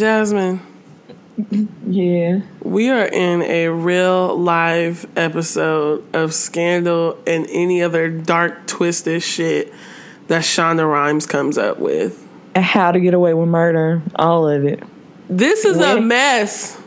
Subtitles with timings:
[0.00, 0.60] Jasmine.
[1.86, 2.40] Yeah.
[2.62, 9.70] We are in a real live episode of Scandal and any other dark, twisted shit
[10.28, 12.26] that Shonda Rhimes comes up with.
[12.56, 14.82] How to get away with murder, all of it.
[15.28, 16.80] This is a mess.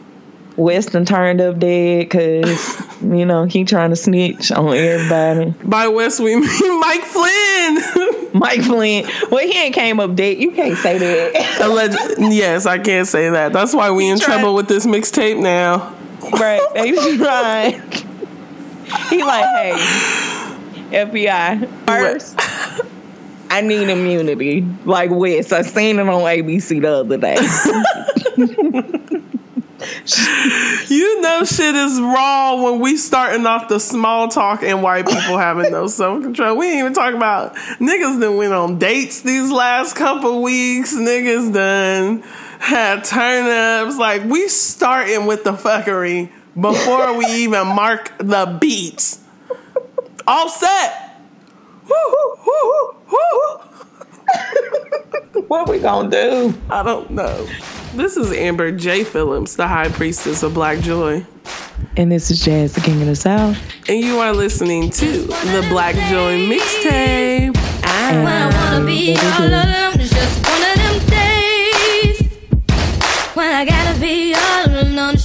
[0.58, 5.52] Weston turned up dead because, you know, he trying to snitch on everybody.
[5.64, 6.44] By Wes, we mean
[6.80, 7.78] Mike Flynn.
[8.40, 9.06] Mike Flynn.
[9.30, 10.38] Well, he ain't came up dead.
[10.38, 11.62] You can't say that.
[11.62, 11.98] Alleged,
[12.34, 13.54] yes, I can't say that.
[13.54, 15.94] That's why we in tried- trouble with this mixtape now.
[16.34, 16.62] right.
[16.74, 17.82] They trying.
[19.10, 19.74] He like, hey,
[20.92, 22.36] FBI, first,
[23.50, 24.62] I need immunity.
[24.86, 27.38] Like Wes, I seen it on ABC the other day.
[30.90, 35.38] You know shit is wrong when we starting off the small talk and white people
[35.38, 36.58] having no self control.
[36.58, 40.94] We ain't even talking about niggas that went on dates these last couple weeks.
[40.94, 42.22] Niggas done
[42.60, 43.98] had turnips.
[43.98, 49.20] Like we starting with the fuckery before we even mark the beats.
[50.28, 51.18] All set.
[51.90, 53.60] Woo, woo, woo.
[55.54, 56.52] what we gonna do?
[56.72, 57.48] I don't know.
[57.94, 59.04] This is Amber J.
[59.04, 61.24] Phillips, the High Priestess of Black Joy.
[61.96, 63.56] And this is Jazz, the King of the South.
[63.88, 67.54] And you are listening to the Black Joy Mixtape.
[67.56, 72.22] When I wanna be all alone, it's just one of them days.
[73.36, 75.18] When I gotta be all alone,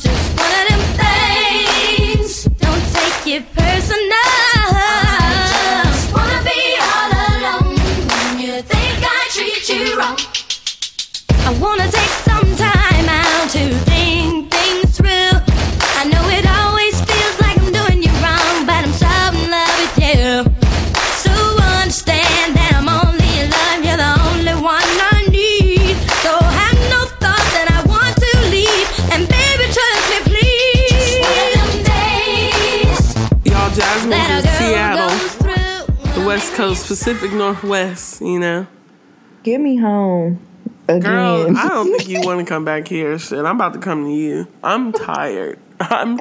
[36.59, 38.67] Coast, Pacific Northwest, you know.
[39.45, 40.45] Get me home
[40.89, 41.03] again.
[41.03, 43.17] Girl, I don't think you want to come back here.
[43.17, 44.49] Shit, I'm about to come to you.
[44.65, 45.61] I'm tired.
[45.81, 46.19] I'm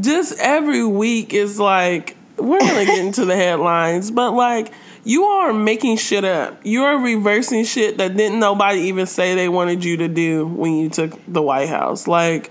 [0.00, 4.72] just every week is like, we're going to get into the headlines, but like,
[5.04, 6.58] you are making shit up.
[6.66, 10.78] You are reversing shit that didn't nobody even say they wanted you to do when
[10.78, 12.08] you took the White House.
[12.08, 12.50] Like,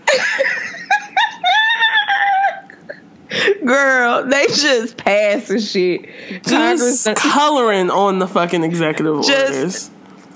[3.66, 6.44] Girl, they just passing shit.
[6.44, 9.92] Congress just coloring on the fucking executive Just- orders.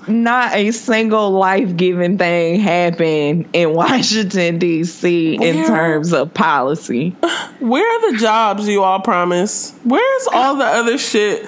[0.08, 5.34] not a single life giving thing happened in Washington D.C.
[5.40, 7.10] in terms of policy.
[7.60, 9.72] Where are the jobs you all promise?
[9.84, 11.46] Where's all the other shit?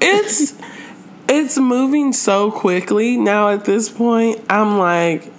[0.00, 0.54] It's
[1.28, 4.40] it's moving so quickly now at this point.
[4.50, 5.32] I'm like,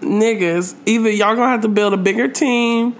[0.00, 2.96] niggas, either y'all gonna have to build a bigger team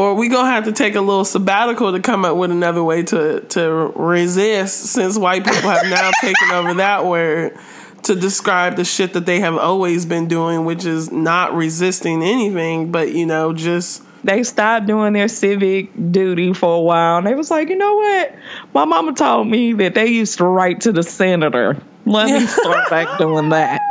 [0.00, 3.02] or we gonna have to take a little sabbatical to come up with another way
[3.02, 7.58] to to resist since white people have now taken over that word
[8.04, 12.90] to describe the shit that they have always been doing, which is not resisting anything,
[12.90, 17.34] but you know, just They stopped doing their civic duty for a while, and they
[17.34, 18.34] was like, you know what?
[18.72, 21.76] My mama told me that they used to write to the senator.
[22.06, 23.82] Let me start back doing that.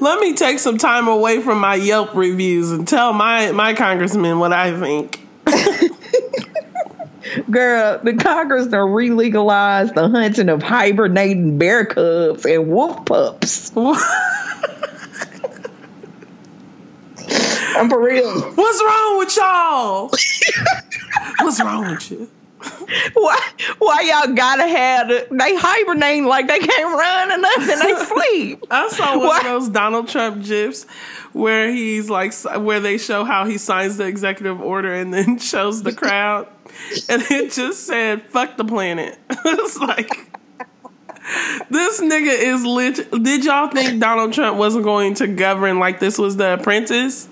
[0.00, 4.38] Let me take some time away from my Yelp reviews and tell my my congressman
[4.38, 5.20] what I think.
[7.50, 13.72] Girl, the Congress done re-legalized the hunting of hibernating bear cubs and wolf pups.
[17.76, 18.40] I'm for real.
[18.52, 20.10] What's wrong with y'all?
[21.40, 22.30] What's wrong with you?
[23.14, 23.38] Why?
[23.78, 25.08] Why y'all gotta have?
[25.08, 27.78] The, they hibernating like they can't run or nothing.
[27.78, 28.64] They sleep.
[28.70, 29.46] I saw one What?
[29.46, 30.84] of those Donald Trump gifs
[31.32, 35.82] where he's like where they show how he signs the executive order and then shows
[35.82, 36.48] the crowd,
[37.08, 40.30] and it just said "fuck the planet." it's like.
[41.70, 43.10] This nigga is lit.
[43.10, 47.28] Did y'all think Donald Trump wasn't going to govern like this was the apprentice?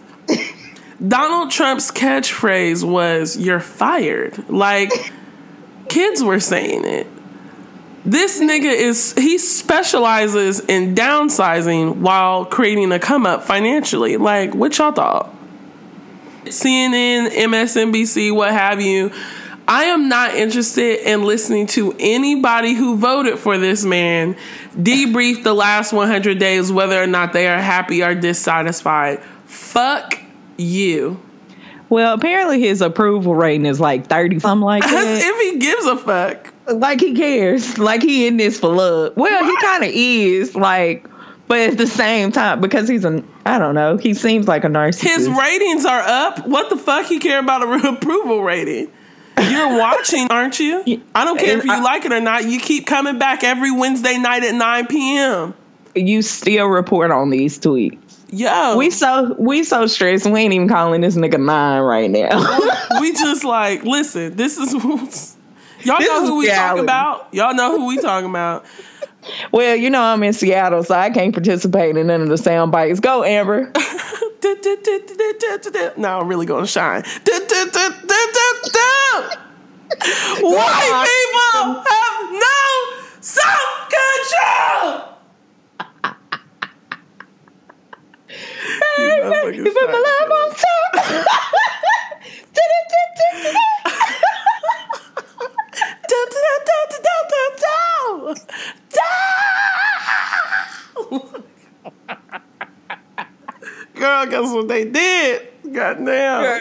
[1.06, 4.90] Donald Trump's catchphrase was "You're fired." Like
[5.92, 7.06] kids were saying it.
[8.04, 14.16] This nigga is he specializes in downsizing while creating a come up financially.
[14.16, 15.34] Like what y'all thought?
[16.44, 19.12] CNN, MSNBC, what have you.
[19.68, 24.34] I am not interested in listening to anybody who voted for this man
[24.74, 29.22] debrief the last 100 days whether or not they are happy or dissatisfied.
[29.44, 30.18] Fuck
[30.56, 31.20] you.
[31.92, 35.22] Well, apparently his approval rating is like thirty, something like As that.
[35.22, 36.54] if he gives a fuck.
[36.72, 37.76] like he cares.
[37.76, 39.14] Like he in this for love.
[39.14, 40.56] Well, he kind of is.
[40.56, 41.06] Like,
[41.48, 43.98] but at the same time, because he's a I don't know.
[43.98, 45.02] He seems like a narcissist.
[45.02, 46.46] His ratings are up.
[46.46, 47.04] What the fuck?
[47.04, 48.90] He care about a approval rating?
[49.38, 51.02] You're watching, aren't you?
[51.14, 52.48] I don't care if you like it or not.
[52.48, 55.52] You keep coming back every Wednesday night at 9 p.m.
[55.94, 57.98] you still report on these tweets.
[58.34, 60.24] Yo, We so we so stressed.
[60.24, 62.58] We ain't even calling this nigga mine right now.
[63.00, 64.36] we just like listen.
[64.36, 67.28] This is y'all This know who we talking about.
[67.34, 68.64] Y'all know who we talking about.
[69.52, 72.72] well, you know I'm in Seattle, so I can't participate in none of the sound
[72.72, 73.00] bites.
[73.00, 73.70] Go, Amber.
[75.98, 77.02] Now I'm really gonna shine.
[80.40, 85.11] White people have no self control.
[89.52, 91.26] Keep my love on top.
[103.94, 105.48] Girl, guess what they did?
[105.72, 106.60] Goddamn.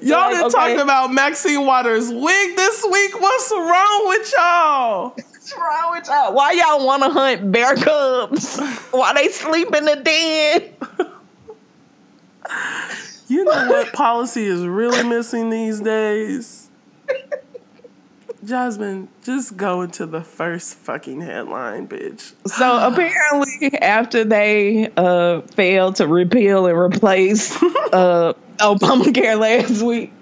[0.00, 0.74] Y'all Like, didn't okay.
[0.76, 3.20] talk about Maxine Waters' wig this week.
[3.20, 5.08] What's wrong with y'all?
[5.10, 6.34] What's wrong with y'all?
[6.34, 8.58] Why y'all want to hunt bear cubs?
[8.90, 10.87] Why they sleep in the den?
[13.48, 16.68] Know what policy is really missing these days?
[18.44, 22.34] Jasmine, just go into the first fucking headline, bitch.
[22.46, 27.54] So apparently, after they uh, failed to repeal and replace
[27.92, 30.12] uh, Obamacare last week,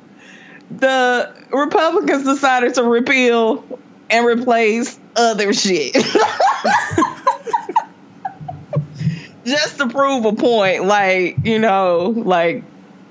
[0.70, 3.64] the Republicans decided to repeal
[4.08, 5.94] and replace other shit.
[9.44, 12.64] Just to prove a point, like, you know, like,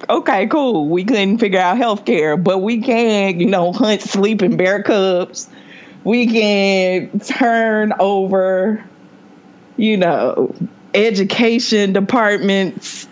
[0.09, 0.87] okay, cool.
[0.89, 5.49] We couldn't figure out healthcare, but we can, you know, hunt sleeping bear cubs.
[6.03, 8.83] We can turn over,
[9.77, 10.53] you know,
[10.93, 13.07] education departments,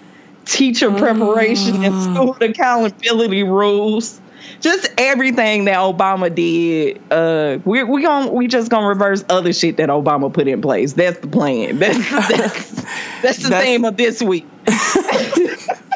[0.46, 4.20] teacher preparation, and school accountability rules.
[4.60, 7.02] Just everything that Obama did.
[7.12, 10.94] Uh, we we gon' we just gonna reverse other shit that Obama put in place.
[10.94, 11.80] That's the plan.
[11.80, 12.72] That's that's,
[13.22, 14.46] that's the That's- theme of this week.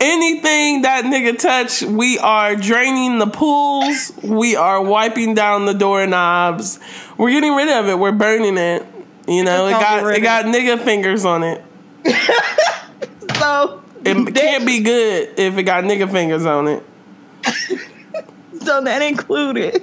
[0.00, 4.12] Anything that nigga touch, we are draining the pools.
[4.22, 6.78] We are wiping down the doorknobs.
[7.18, 7.98] We're getting rid of it.
[7.98, 8.86] We're burning it.
[9.28, 11.64] You know, it got it got nigga fingers on it.
[13.40, 16.82] So It can't be good if it got nigga fingers on it.
[18.62, 19.82] So that included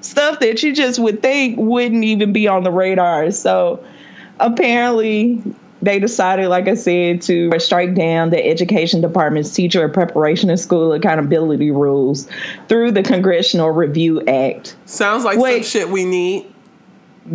[0.00, 3.30] stuff that you just would think wouldn't even be on the radar.
[3.32, 3.84] So
[4.40, 5.42] apparently,
[5.82, 10.92] they decided, like I said, to strike down the education department's teacher preparation and school
[10.92, 12.28] accountability rules
[12.68, 14.76] through the Congressional Review Act.
[14.86, 15.64] Sounds like Wait.
[15.64, 16.46] some shit we need.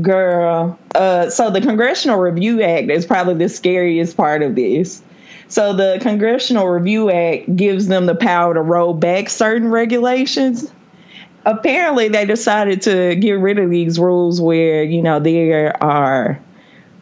[0.02, 0.80] Girl.
[0.96, 5.02] Uh, so the Congressional Review Act is probably the scariest part of this.
[5.50, 10.72] So the Congressional Review Act gives them the power to roll back certain regulations.
[11.46, 16.40] Apparently, they decided to get rid of these rules where, you know, there are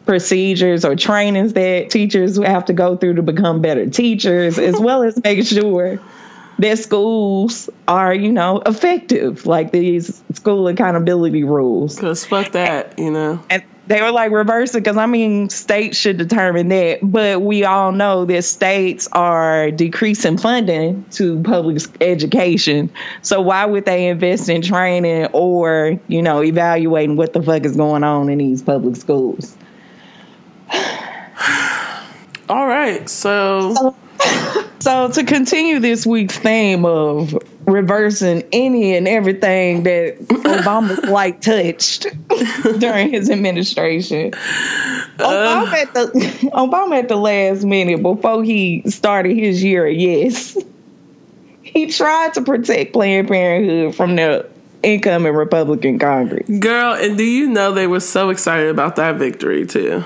[0.06, 5.02] procedures or trainings that teachers have to go through to become better teachers, as well
[5.02, 6.00] as making sure
[6.58, 13.10] that schools are, you know, effective, like these school accountability rules Cause fuck that, you
[13.10, 13.42] know.
[13.50, 17.64] and they were like reverse it because I mean states should determine that, but we
[17.64, 22.90] all know that states are decreasing funding to public education.
[23.22, 27.76] So why would they invest in training or you know evaluating what the fuck is
[27.76, 29.56] going on in these public schools?
[32.48, 33.96] All right, so
[34.86, 42.06] So to continue this week's theme of reversing any and everything that Obama like touched
[42.78, 44.32] during his administration.
[44.34, 45.18] Uh.
[45.18, 46.06] Obama at the
[46.54, 50.56] Obama at the last minute before he started his year yes.
[51.62, 54.48] He tried to protect Planned Parenthood from the
[54.84, 56.48] incoming Republican Congress.
[56.60, 60.04] girl, and do you know they were so excited about that victory too?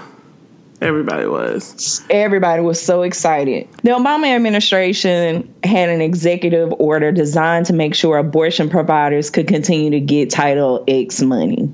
[0.80, 2.02] Everybody was.
[2.08, 3.68] Everybody was so excited.
[3.82, 9.90] The Obama administration had an executive order designed to make sure abortion providers could continue
[9.90, 11.70] to get Title X money.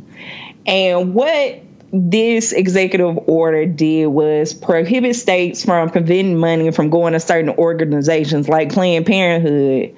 [0.67, 7.21] And what this executive order did was prohibit states from preventing money from going to
[7.21, 9.95] certain organizations like Planned Parenthood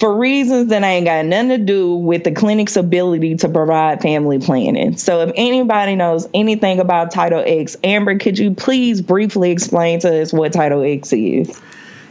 [0.00, 4.38] for reasons that ain't got nothing to do with the clinic's ability to provide family
[4.38, 4.96] planning.
[4.96, 10.22] So, if anybody knows anything about Title X, Amber, could you please briefly explain to
[10.22, 11.60] us what Title X is?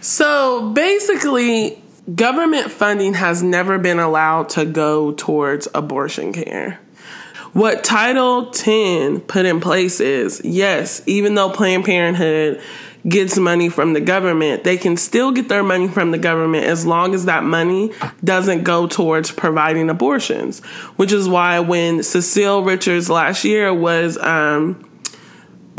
[0.02, 1.82] So basically,
[2.14, 6.80] government funding has never been allowed to go towards abortion care.
[7.54, 12.62] What Title 10 put in place is yes, even though Planned Parenthood
[13.08, 16.86] gets money from the government, they can still get their money from the government as
[16.86, 17.92] long as that money
[18.24, 20.60] doesn't go towards providing abortions.
[20.98, 24.86] Which is why when Cecile Richards last year was um,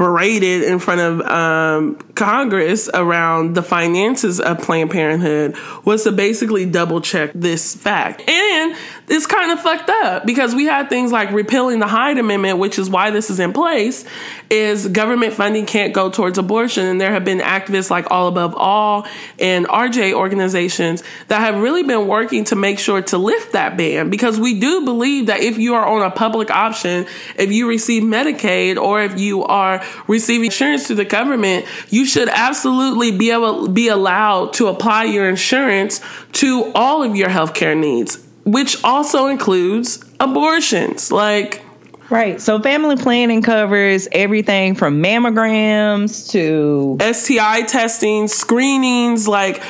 [0.01, 6.65] berated in front of um, Congress around the finances of Planned Parenthood was to basically
[6.65, 8.27] double check this fact.
[8.27, 8.75] And
[9.11, 12.79] it's kind of fucked up because we had things like repealing the Hyde Amendment, which
[12.79, 14.05] is why this is in place,
[14.49, 16.87] is government funding can't go towards abortion.
[16.87, 19.09] And there have been activists like All Above All
[19.41, 24.11] and RJ organizations that have really been working to make sure to lift that ban
[24.11, 27.05] because we do believe that if you are on a public option,
[27.37, 32.29] if you receive Medicaid or if you are receiving insurance through the government, you should
[32.29, 36.01] absolutely be able be allowed to apply your insurance
[36.33, 38.19] to all of your healthcare needs,
[38.53, 41.11] which also includes abortions.
[41.11, 41.63] Like
[42.11, 42.41] Right.
[42.41, 49.63] So family planning covers everything from mammograms to STI testing, screenings, like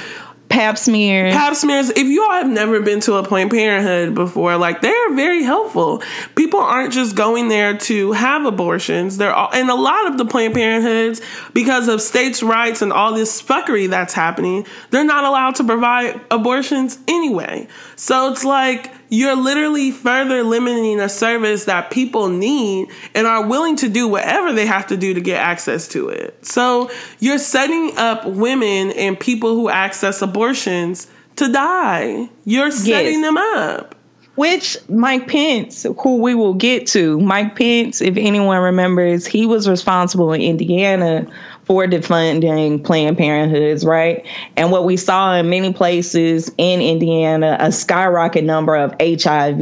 [0.51, 1.33] pap smears.
[1.33, 1.89] pap smears.
[1.89, 6.03] If you all have never been to a Planned Parenthood before, like they're very helpful.
[6.35, 9.17] People aren't just going there to have abortions.
[9.17, 11.23] They're all, and a lot of the Planned Parenthoods,
[11.55, 16.21] because of states' rights and all this fuckery that's happening, they're not allowed to provide
[16.31, 17.69] abortions anyway.
[17.97, 23.77] So it's like you're literally further limiting a service that people need and are willing
[23.77, 26.47] to do whatever they have to do to get access to it.
[26.47, 32.31] So you're setting up women and people who access abortions to die.
[32.45, 33.97] You're setting them up.
[34.37, 39.69] Which Mike Pence, who we will get to, Mike Pence, if anyone remembers, he was
[39.69, 41.27] responsible in Indiana
[41.71, 44.27] for defunding Planned Parenthoods, right?
[44.57, 49.61] And what we saw in many places in Indiana, a skyrocket number of HIV,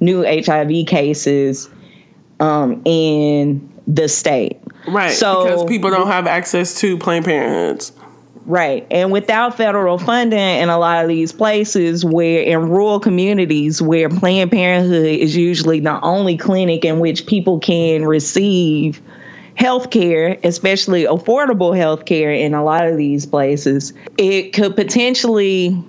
[0.00, 1.70] new HIV cases
[2.40, 4.58] um, in the state.
[4.86, 5.12] Right.
[5.12, 7.92] So- because people don't have access to Planned Parenthoods.
[8.44, 8.86] Right.
[8.90, 14.10] And without federal funding in a lot of these places where in rural communities where
[14.10, 19.00] Planned Parenthood is usually the only clinic in which people can receive
[19.60, 25.84] health care, especially affordable health care in a lot of these places, it could potentially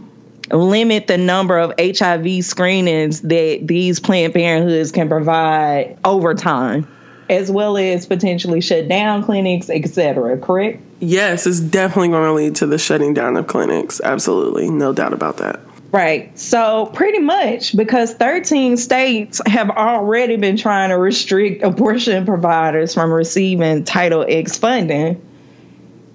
[0.51, 6.85] limit the number of HIV screenings that these Planned Parenthoods can provide over time,
[7.29, 10.37] as well as potentially shut down clinics, etc.
[10.37, 10.81] Correct?
[10.99, 14.01] Yes, it's definitely going to lead to the shutting down of clinics.
[14.03, 14.69] Absolutely.
[14.69, 15.61] No doubt about that.
[15.91, 16.37] Right.
[16.39, 23.11] So, pretty much because 13 states have already been trying to restrict abortion providers from
[23.11, 25.21] receiving Title X funding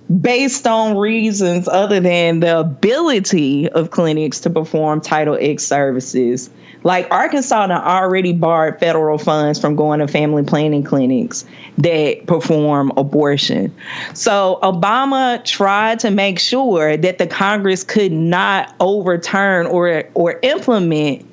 [0.08, 6.50] based on reasons other than the ability of clinics to perform Title X services.
[6.84, 11.44] Like Arkansas already barred federal funds from going to family planning clinics
[11.78, 13.74] that perform abortion.
[14.14, 21.28] So Obama tried to make sure that the Congress could not overturn or or implement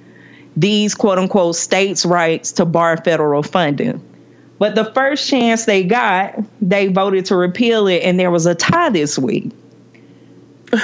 [0.57, 4.01] these quote unquote states' rights to bar federal funding.
[4.59, 8.55] But the first chance they got, they voted to repeal it, and there was a
[8.55, 9.51] tie this week.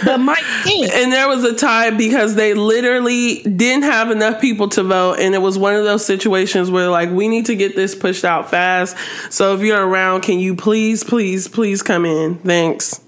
[0.03, 4.69] But Mike Pence, And there was a tie because they literally didn't have enough people
[4.69, 5.15] to vote.
[5.19, 8.23] And it was one of those situations where, like, we need to get this pushed
[8.23, 8.95] out fast.
[9.31, 12.35] So if you're around, can you please, please, please come in?
[12.39, 13.01] Thanks.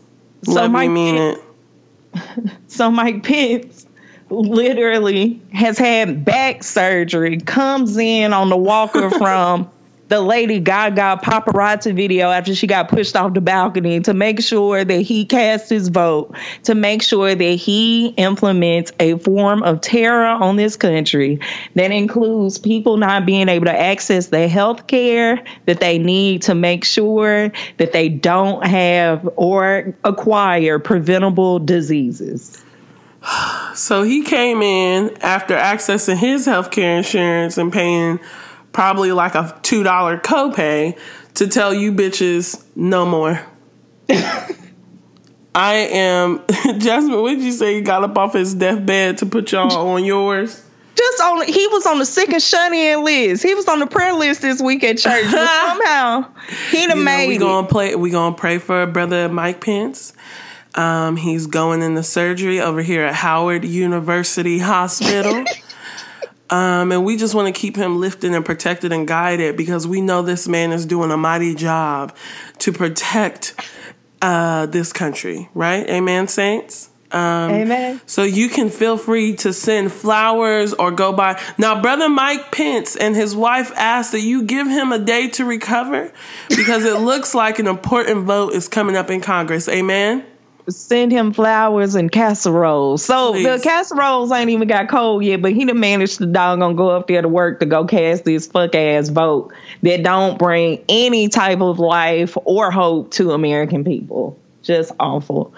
[0.43, 1.39] So Love Mike you, mean Pence-
[2.15, 2.51] it.
[2.67, 3.85] so Mike Pence
[4.31, 9.69] literally has had back surgery, comes in on the walker from
[10.11, 14.83] the Lady Gaga paparazzi video after she got pushed off the balcony to make sure
[14.83, 20.25] that he casts his vote, to make sure that he implements a form of terror
[20.25, 21.39] on this country
[21.75, 26.55] that includes people not being able to access the health care that they need to
[26.55, 32.61] make sure that they don't have or acquire preventable diseases.
[33.75, 38.19] So he came in after accessing his health care insurance and paying
[38.73, 40.97] probably like a $2 copay
[41.35, 43.41] to tell you bitches no more.
[45.53, 46.41] I am
[46.79, 47.21] Jasmine.
[47.21, 47.75] What did you say?
[47.75, 50.65] He got up off his deathbed to put y'all on yours.
[50.95, 53.43] Just on, he was on the sick and shut in list.
[53.43, 56.29] He was on the prayer list this week at church, but somehow
[56.69, 57.95] he done You know, made we gonna play.
[57.95, 60.13] We gonna pray for brother Mike Pence.
[60.75, 65.43] Um, he's going into surgery over here at Howard University Hospital.
[66.51, 70.01] Um, and we just want to keep him lifted and protected and guided because we
[70.01, 72.15] know this man is doing a mighty job
[72.59, 73.55] to protect
[74.21, 75.89] uh, this country, right?
[75.89, 76.89] Amen, saints?
[77.11, 78.01] Um, Amen.
[78.05, 81.41] So you can feel free to send flowers or go by.
[81.57, 85.45] Now, Brother Mike Pence and his wife asked that you give him a day to
[85.45, 86.13] recover
[86.49, 89.67] because it looks like an important vote is coming up in Congress.
[89.67, 90.25] Amen.
[90.71, 93.03] Send him flowers and casseroles.
[93.03, 96.89] So the casseroles ain't even got cold yet, but he done managed to doggone go
[96.89, 101.27] up there to work to go cast this fuck ass vote that don't bring any
[101.29, 104.37] type of life or hope to American people.
[104.61, 105.53] Just awful.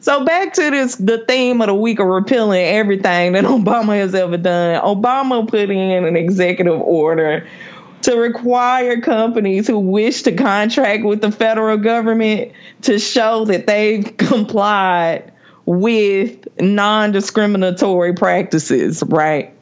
[0.00, 4.14] So back to this the theme of the week of repealing everything that Obama has
[4.14, 4.82] ever done.
[4.82, 7.46] Obama put in an executive order
[8.04, 14.14] to require companies who wish to contract with the federal government to show that they've
[14.18, 15.32] complied
[15.64, 19.54] with non-discriminatory practices, right?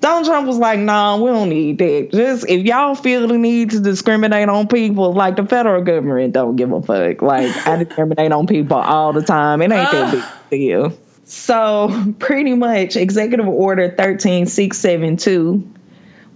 [0.00, 2.10] Donald Trump was like, "Nah, we don't need that.
[2.12, 6.56] Just if y'all feel the need to discriminate on people, like the federal government don't
[6.56, 7.22] give a fuck.
[7.22, 9.62] Like I discriminate on people all the time.
[9.62, 10.12] It ain't that
[10.50, 15.66] big deal." So pretty much, Executive Order thirteen six seven two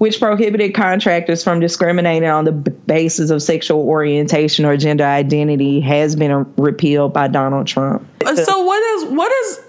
[0.00, 6.16] which prohibited contractors from discriminating on the basis of sexual orientation or gender identity, has
[6.16, 8.02] been repealed by Donald Trump.
[8.24, 9.60] Uh, So what is what is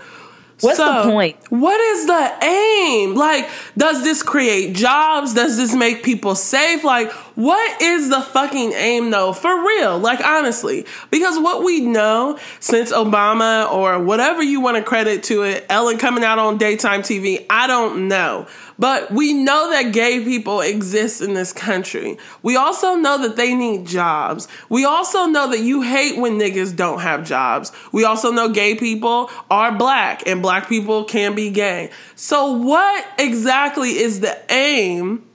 [0.62, 1.36] what's the point?
[1.50, 3.16] What is the aim?
[3.16, 5.34] Like, does this create jobs?
[5.34, 6.86] Does this make people safe?
[6.86, 9.34] Like, what is the fucking aim though?
[9.34, 9.98] For real.
[9.98, 10.86] Like, honestly.
[11.10, 15.98] Because what we know since Obama or whatever you want to credit to it, Ellen
[15.98, 18.48] coming out on daytime TV, I don't know.
[18.80, 22.18] But we know that gay people exist in this country.
[22.42, 24.48] We also know that they need jobs.
[24.70, 27.72] We also know that you hate when niggas don't have jobs.
[27.92, 31.92] We also know gay people are black and black people can be gay.
[32.16, 35.28] So what exactly is the aim?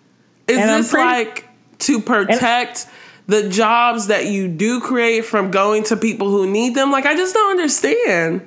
[0.49, 1.46] Is And this pretty- like
[1.81, 2.87] to protect
[3.27, 6.91] the jobs that you do create from going to people who need them?
[6.93, 8.47] Like I just don't understand.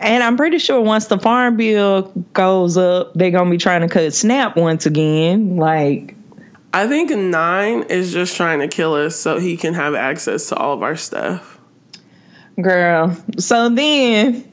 [0.00, 3.88] And I'm pretty sure once the farm bill goes up, they're gonna be trying to
[3.88, 5.56] cut SNAP once again.
[5.56, 6.14] Like,
[6.72, 10.56] I think nine is just trying to kill us so he can have access to
[10.56, 11.58] all of our stuff.
[12.60, 13.16] girl.
[13.38, 14.47] So then,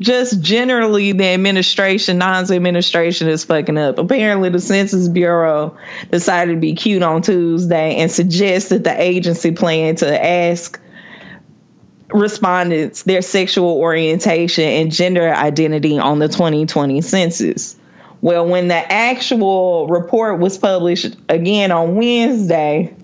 [0.00, 3.98] just generally, the administration, Nine's administration is fucking up.
[3.98, 5.76] Apparently, the Census Bureau
[6.10, 10.80] decided to be cute on Tuesday and suggested the agency plan to ask
[12.12, 17.76] respondents their sexual orientation and gender identity on the 2020 census.
[18.20, 22.94] Well, when the actual report was published again on Wednesday,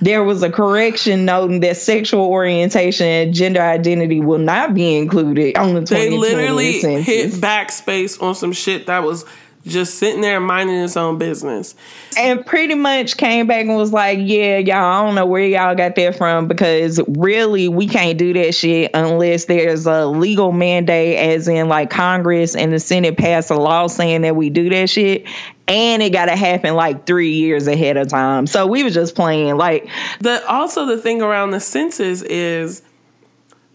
[0.00, 5.56] there was a correction noting that sexual orientation and gender identity will not be included
[5.56, 7.06] on the 2020 They literally census.
[7.06, 9.24] hit backspace on some shit that was
[9.68, 11.74] just sitting there minding its own business.
[12.16, 15.74] and pretty much came back and was like, "Yeah, y'all, I don't know where y'all
[15.74, 21.18] got that from because really we can't do that shit unless there's a legal mandate,
[21.18, 24.90] as in like Congress and the Senate passed a law saying that we do that
[24.90, 25.26] shit."
[25.68, 28.46] And it got to happen like three years ahead of time.
[28.46, 29.86] So we was just playing like,
[30.20, 32.80] The also the thing around the census is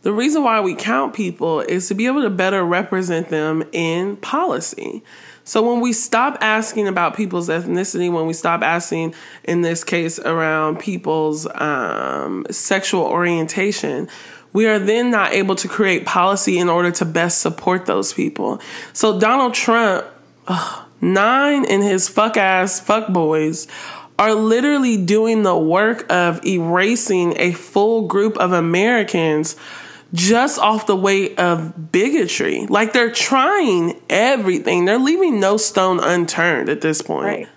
[0.02, 4.18] the reason why we count people is to be able to better represent them in
[4.18, 5.04] policy.
[5.46, 10.20] So when we stop asking about people's ethnicity, when we stop asking, in this case,
[10.20, 14.08] around people's um, sexual orientation,
[14.54, 18.62] we are then not able to create policy in order to best support those people.
[18.94, 20.06] So Donald Trump,
[20.48, 23.68] ugh, nine and his fuck ass fuck boys
[24.18, 29.58] are literally doing the work of erasing a full group of Americans
[30.14, 32.66] just off the weight of bigotry.
[32.68, 34.86] Like they're trying everything.
[34.86, 37.26] They're leaving no stone unturned at this point.
[37.26, 37.48] Right.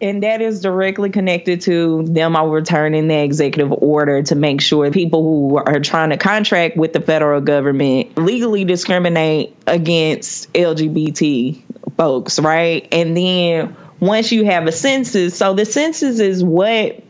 [0.00, 5.22] And that is directly connected to them overturning the executive order to make sure people
[5.22, 11.62] who are trying to contract with the federal government legally discriminate against LGBT
[11.96, 12.88] folks, right?
[12.90, 17.02] And then once you have a census, so the census is what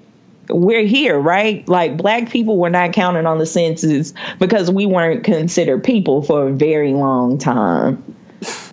[0.49, 1.67] we're here, right?
[1.69, 6.49] Like black people were not counted on the census because we weren't considered people for
[6.49, 8.03] a very long time.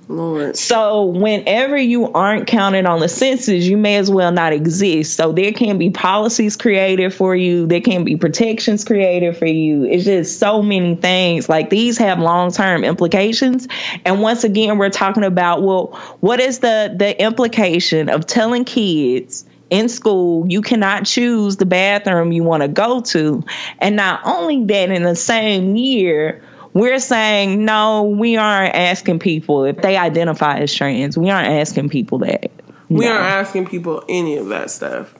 [0.10, 0.58] Lord.
[0.58, 5.16] So whenever you aren't counted on the census, you may as well not exist.
[5.16, 7.66] So there can be policies created for you.
[7.66, 9.86] There can be protections created for you.
[9.86, 11.48] It's just so many things.
[11.48, 13.68] Like these have long-term implications.
[14.06, 15.88] And once again, we're talking about, well,
[16.20, 22.32] what is the the implication of telling kids in school you cannot choose the bathroom
[22.32, 23.44] you want to go to?
[23.80, 29.66] And not only that, in the same year, we're saying no, we aren't asking people
[29.66, 31.18] if they identify as trans.
[31.18, 32.52] We aren't asking people that.
[32.90, 33.12] We No.
[33.14, 35.14] aren't asking people any of that stuff.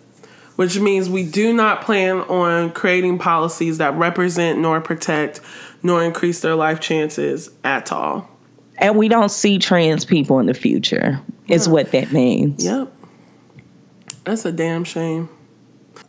[0.56, 5.42] Which means we do not plan on creating policies that represent nor protect
[5.82, 8.30] nor increase their life chances at all.
[8.78, 12.64] And we don't see trans people in the future, is what that means.
[12.64, 12.93] Yep.
[14.24, 15.30] That's a damn shame.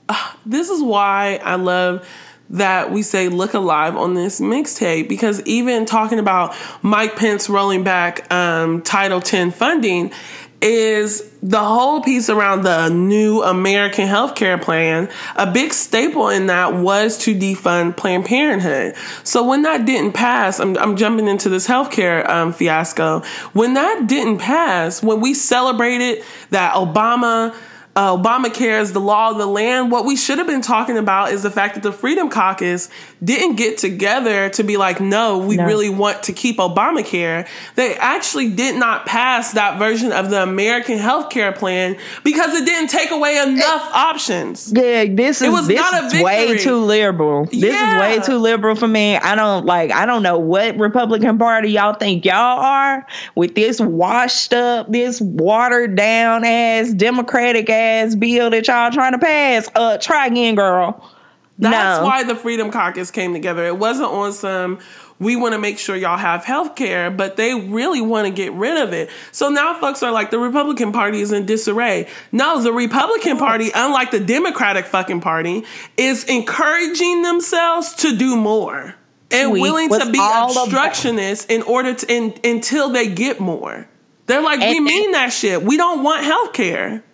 [0.08, 2.06] Uh, this is why I love
[2.50, 7.82] that we say look alive on this mixtape because even talking about Mike Pence rolling
[7.82, 10.12] back um, Title 10 funding
[10.60, 15.10] is the whole piece around the new American healthcare plan.
[15.36, 18.94] A big staple in that was to defund Planned Parenthood.
[19.24, 23.20] So when that didn't pass, I'm, I'm jumping into this healthcare um, fiasco.
[23.52, 27.54] When that didn't pass, when we celebrated that Obama
[27.96, 29.90] uh, Obamacare is the law of the land.
[29.92, 32.88] What we should have been talking about is the fact that the Freedom Caucus
[33.22, 35.64] didn't get together to be like, no, we No.
[35.64, 37.46] really want to keep Obamacare.
[37.76, 42.88] They actually did not pass that version of the American healthcare plan because it didn't
[42.90, 44.72] take away enough options.
[44.74, 47.44] Yeah, this is was this not a is way too liberal.
[47.44, 47.94] This Yeah.
[47.94, 49.16] is way too liberal for me.
[49.16, 49.92] I don't like.
[49.92, 55.20] I don't know what Republican Party y'all think y'all are with this washed up, this
[55.20, 57.83] watered down ass Democratic ass
[58.14, 59.68] bill that y'all trying to pass.
[59.74, 61.10] Uh, try again, girl.
[61.58, 62.06] That's no.
[62.06, 63.64] why the Freedom Caucus came together.
[63.64, 64.80] It wasn't on some,
[65.20, 68.52] we want to make sure y'all have health care, but they really want to get
[68.54, 69.08] rid of it.
[69.30, 72.08] So now folks are like, the Republican Party is in disarray.
[72.32, 75.64] No, the Republican Party, unlike the Democratic fucking party,
[75.96, 78.96] is encouraging themselves to do more
[79.30, 83.88] and willing to be obstructionists in order to, in, until they get more.
[84.26, 85.62] They're like, we And- mean that shit.
[85.62, 87.04] We don't want health care.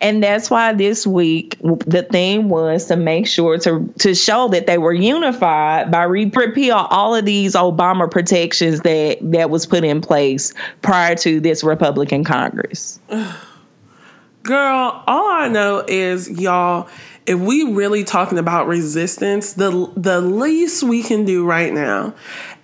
[0.00, 4.66] And that's why this week the theme was to make sure to to show that
[4.66, 9.82] they were unified by re- repeal all of these Obama protections that that was put
[9.82, 13.00] in place prior to this Republican Congress.
[14.44, 16.88] Girl, all I know is y'all,
[17.28, 22.14] if we really talking about resistance, the the least we can do right now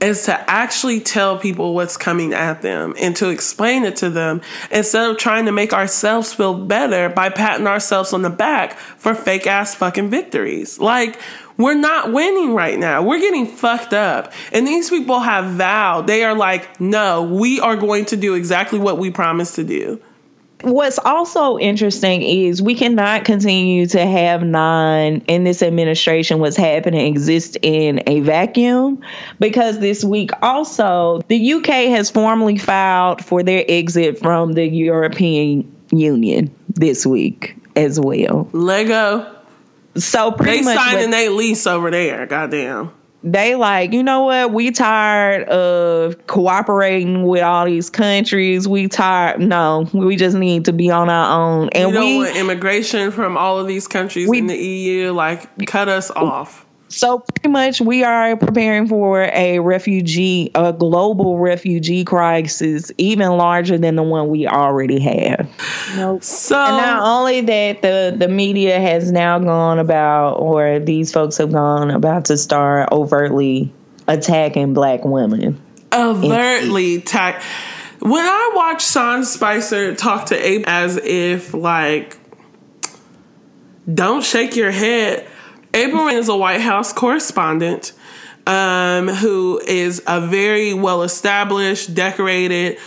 [0.01, 4.41] is to actually tell people what's coming at them and to explain it to them
[4.71, 9.15] instead of trying to make ourselves feel better by patting ourselves on the back for
[9.15, 10.79] fake ass fucking victories.
[10.79, 11.21] Like
[11.59, 13.03] we're not winning right now.
[13.03, 14.33] We're getting fucked up.
[14.51, 18.79] And these people have vowed, they are like, no, we are going to do exactly
[18.79, 20.01] what we promised to do.
[20.65, 26.39] What's also interesting is we cannot continue to have nine in this administration.
[26.39, 29.03] What's happening exist in a vacuum
[29.39, 35.71] because this week also the UK has formally filed for their exit from the European
[35.91, 38.49] Union this week as well.
[38.53, 39.31] Lego.
[39.97, 42.27] So pretty They much signing their lease over there.
[42.27, 42.91] Goddamn.
[43.25, 44.53] They like, you know what?
[44.53, 48.69] We tired of cooperating with all these countries.
[48.69, 49.41] We tired.
[49.41, 51.71] No, we just need to be on our own.
[51.71, 55.13] And don't we, want immigration from all of these countries We- in the EU.
[55.13, 56.64] Like, cut us off.
[56.97, 63.79] So pretty much we are preparing for a refugee, a global refugee crisis, even larger
[63.79, 65.49] than the one we already have.
[66.23, 71.37] So And not only that, the the media has now gone about, or these folks
[71.39, 73.73] have gone about to start overtly
[74.07, 75.61] attacking black women.
[75.93, 77.43] overtly tack.
[78.01, 82.19] When I watch Sean Spicer talk to Abe as if like,
[83.93, 85.27] don't shake your head.
[85.75, 87.93] April Ryan is a White House correspondent
[88.47, 92.79] um, who is a very well established, decorated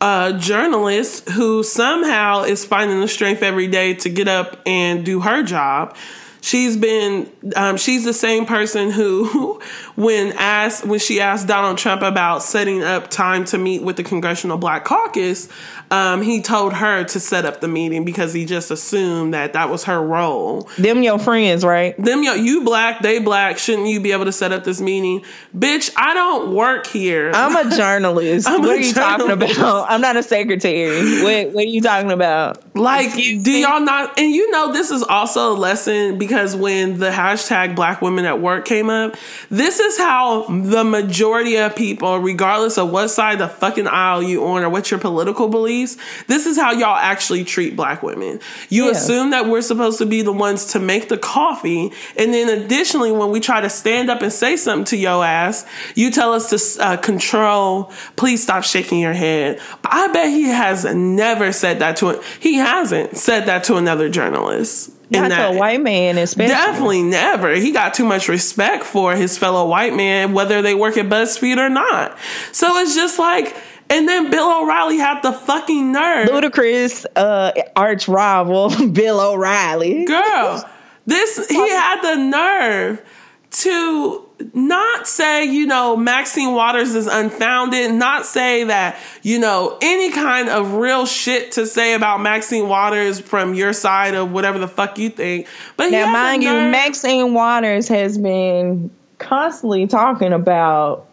[0.00, 5.20] uh, journalist who somehow is finding the strength every day to get up and do
[5.20, 5.96] her job.
[6.40, 9.60] She's been, um, she's the same person who,
[9.96, 14.04] when asked, when she asked Donald Trump about setting up time to meet with the
[14.04, 15.48] Congressional Black Caucus,
[15.90, 19.70] um, he told her to set up the meeting because he just assumed that that
[19.70, 21.96] was her role Them your friends, right?
[21.96, 23.58] them yo, you black, they black.
[23.58, 25.22] Shouldn't you be able to set up this meeting,
[25.56, 25.90] bitch?
[25.96, 27.30] I don't work here.
[27.34, 28.48] I'm a journalist.
[28.48, 29.90] I'm what a are you talking about?
[29.90, 31.22] I'm not a secretary.
[31.22, 32.76] What What are you talking about?
[32.76, 33.62] like, Excuse do me?
[33.62, 34.18] y'all not?
[34.18, 38.40] And you know, this is also a lesson because when the hashtag Black Women at
[38.40, 39.16] Work came up,
[39.50, 44.44] this is how the majority of people, regardless of what side the fucking aisle you
[44.44, 45.48] on or what your political
[45.86, 48.40] this is how y'all actually treat black women.
[48.68, 48.92] You Yeah.
[48.92, 53.12] assume that we're supposed to be the ones to make the coffee, and then additionally,
[53.12, 55.64] when we try to stand up and say something to your ass,
[55.94, 57.92] you tell us to uh, control.
[58.16, 59.60] Please stop shaking your head.
[59.84, 62.22] I bet he has never said that to it.
[62.40, 64.90] He hasn't said that to another journalist.
[65.10, 66.54] Not to that- a white man, especially.
[66.54, 67.54] Definitely never.
[67.54, 71.56] He got too much respect for his fellow white man, whether they work at BuzzFeed
[71.56, 72.18] or not.
[72.52, 73.56] So it's just like,
[73.90, 76.28] and then Bill O'Reilly had the fucking nerve.
[76.28, 80.04] Ludacris, uh, arch rival Bill O'Reilly.
[80.04, 80.68] Girl,
[81.06, 83.02] this, he had the nerve
[83.50, 90.10] to not say, you know, Maxine Waters is unfounded, not say that, you know, any
[90.10, 94.68] kind of real shit to say about Maxine Waters from your side of whatever the
[94.68, 95.46] fuck you think.
[95.76, 101.07] But Now, yeah, mind you, Maxine Waters has been constantly talking about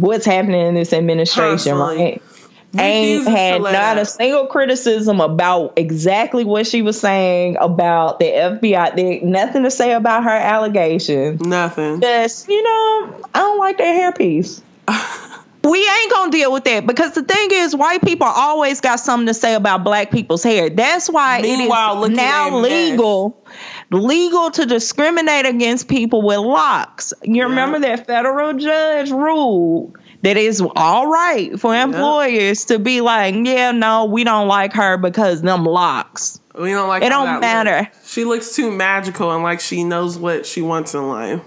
[0.00, 2.04] what's happening in this administration, Constantly.
[2.04, 2.22] right?
[2.78, 8.96] Ain't had not a single criticism about exactly what she was saying about the FBI.
[8.96, 11.42] There, nothing to say about her allegations.
[11.42, 12.00] nothing.
[12.00, 13.84] Just, you know, I don't like that
[14.16, 14.62] hairpiece.
[15.64, 19.26] we ain't gonna deal with that because the thing is, white people always got something
[19.26, 20.70] to say about black people's hair.
[20.70, 23.38] That's why Meanwhile, it is now legal.
[23.46, 23.52] mess.
[23.92, 27.12] Legal to discriminate against people with locks.
[27.22, 33.34] You remember that federal judge ruled that it's all right for employers to be like,
[33.44, 36.40] yeah, no, we don't like her because them locks.
[36.58, 37.88] We don't like It don't matter.
[37.92, 38.12] looks.
[38.12, 41.40] She looks too magical and like she knows what she wants in life.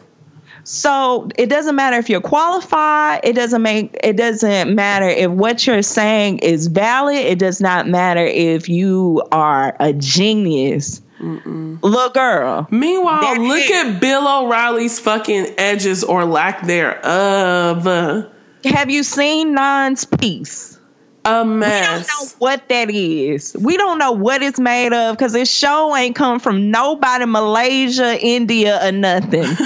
[0.64, 3.22] So it doesn't matter if you're qualified.
[3.24, 7.18] It doesn't make it doesn't matter if what you're saying is valid.
[7.18, 11.02] It does not matter if you are a genius.
[11.20, 12.68] Look, girl.
[12.72, 17.86] Meanwhile, Their look hair- at Bill O'Reilly's fucking edges or lack thereof.
[18.66, 20.74] Have you seen Nine's piece?
[21.24, 22.36] A We don't know mess.
[22.38, 23.56] what that is.
[23.60, 28.16] We don't know what it's made of because this show ain't come from nobody, Malaysia,
[28.24, 29.46] India, or nothing.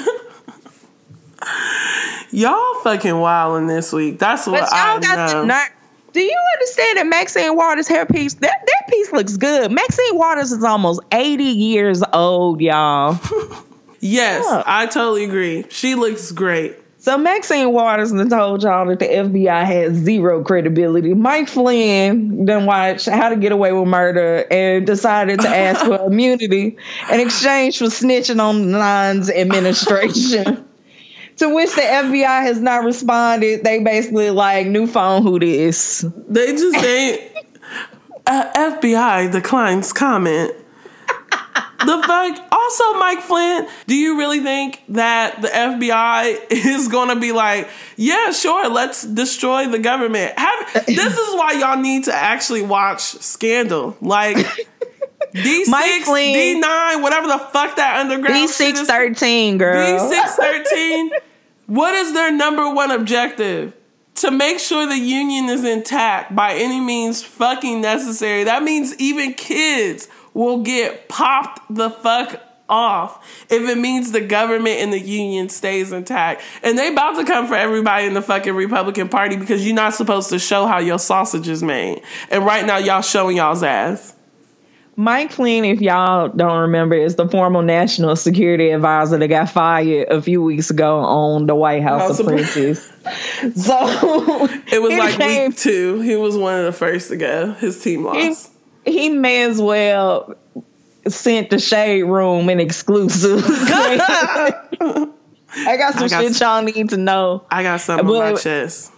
[2.31, 4.19] Y'all fucking wildin' this week.
[4.19, 5.41] That's what But I y'all got know.
[5.41, 5.69] the nerve.
[6.13, 8.39] Do you understand that Maxine Waters' hairpiece?
[8.39, 9.71] That that piece looks good.
[9.71, 13.19] Maxine Waters is almost eighty years old, y'all.
[13.99, 14.63] yes, Yeah.
[14.65, 15.65] I totally agree.
[15.69, 16.75] She looks great.
[17.01, 21.13] So Maxine Waters done told y'all that the FBI has zero credibility.
[21.13, 25.95] Mike Flynn done watched How to Get Away with Murder and decided to ask for
[26.07, 26.75] immunity
[27.09, 30.65] in exchange for snitching on the Nine's administration.
[31.39, 33.63] to which the FBI has not responded.
[33.63, 36.05] They basically like new phone who this.
[36.27, 37.21] They just ain't.
[38.27, 40.53] Uh, FBI declines comment.
[41.85, 42.47] The fuck?
[42.51, 48.31] Also, Mike Flynn, do you really think that the FBI is gonna be like, yeah,
[48.31, 50.37] sure, let's destroy the government?
[50.37, 53.95] Have, this is why y'all need to actually watch Scandal.
[54.01, 54.35] Like,
[55.33, 58.87] D6, Mike Flynn- D9, whatever the fuck that underground shit six is.
[58.87, 60.11] thirteen girl.
[60.11, 61.09] B613,
[61.69, 63.73] what is their number one objective?
[64.15, 68.43] To make sure the union is intact by any means fucking necessary.
[68.43, 74.79] That means even kids will get popped the fuck off if it means the government
[74.79, 76.41] and the union stays intact.
[76.63, 79.93] And they about to come for everybody in the fucking Republican Party because you're not
[79.93, 82.01] supposed to show how your sausage is made.
[82.31, 84.15] And right now y'all showing y'all's ass.
[84.99, 90.09] Mike Flynn, if y'all don't remember, is the former national security advisor that got fired
[90.09, 92.85] a few weeks ago on the White House, Apprentice.
[93.55, 96.01] so It was like came- week two.
[96.01, 97.53] He was one of the first to go.
[97.53, 98.51] His team he, lost.
[98.83, 100.35] he may as well
[101.07, 103.41] sent the shade room an exclusive.
[103.47, 104.51] I
[105.77, 107.45] got some I got shit some- y'all need to know.
[107.49, 108.91] I got something on my chest.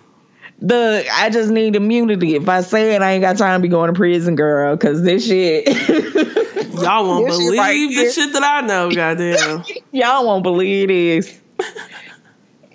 [0.62, 2.36] The I just need immunity.
[2.36, 4.78] If I say it, I ain't got time to be going to prison, girl.
[4.78, 5.67] Cause this shit,
[6.74, 8.12] Y'all won't This believe right the here.
[8.12, 9.63] shit that I know, goddamn.
[9.91, 11.39] y'all won't believe this.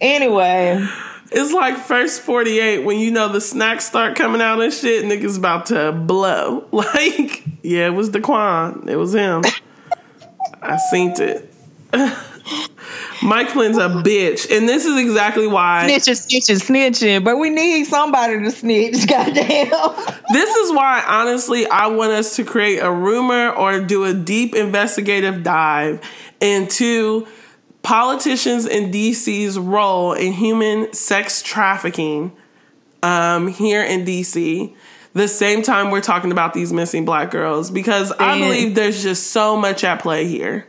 [0.01, 0.85] Anyway,
[1.33, 5.39] it's like first 48 when you know the snacks start coming out and shit, niggas
[5.39, 6.67] about to blow.
[6.73, 8.89] Like, yeah, it was Daquan.
[8.89, 9.43] It was him.
[10.61, 11.53] I seen it.
[13.23, 14.51] Mike Flynn's a bitch.
[14.51, 17.25] And this is exactly why snitching, snitching, snitching.
[17.25, 19.07] But we need somebody to snitch.
[19.09, 19.71] Goddamn.
[20.33, 24.55] This is why, honestly, I want us to create a rumor or do a deep
[24.55, 26.01] investigative dive
[26.41, 27.27] into
[27.83, 32.37] politicians in DC's role in human sex trafficking
[33.03, 34.75] um, here in DC.
[35.13, 39.29] The same time we're talking about these missing black girls, because I believe there's just
[39.29, 40.67] so much at play here.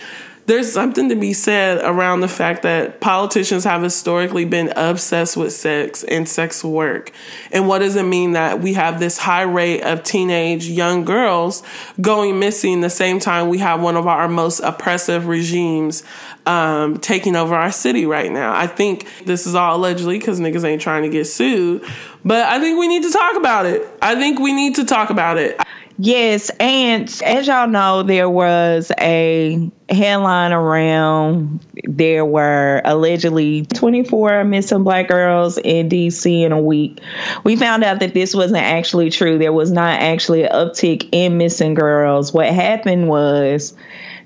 [0.47, 5.51] There's something to be said around the fact that politicians have historically been obsessed with
[5.51, 7.11] sex and sex work.
[7.51, 11.63] And what does it mean that we have this high rate of teenage young girls
[11.99, 16.03] going missing the same time we have one of our most oppressive regimes
[16.45, 18.55] um, taking over our city right now?
[18.55, 21.83] I think this is all allegedly because niggas ain't trying to get sued.
[22.23, 23.85] But I think we need to talk about it.
[24.01, 25.59] I think we need to talk about it.
[25.99, 34.83] Yes, and as y'all know, there was a headline around there were allegedly 24 missing
[34.83, 36.99] black girls in DC in a week.
[37.43, 39.39] We found out that this wasn't actually true.
[39.39, 42.31] There was not actually an uptick in missing girls.
[42.31, 43.75] What happened was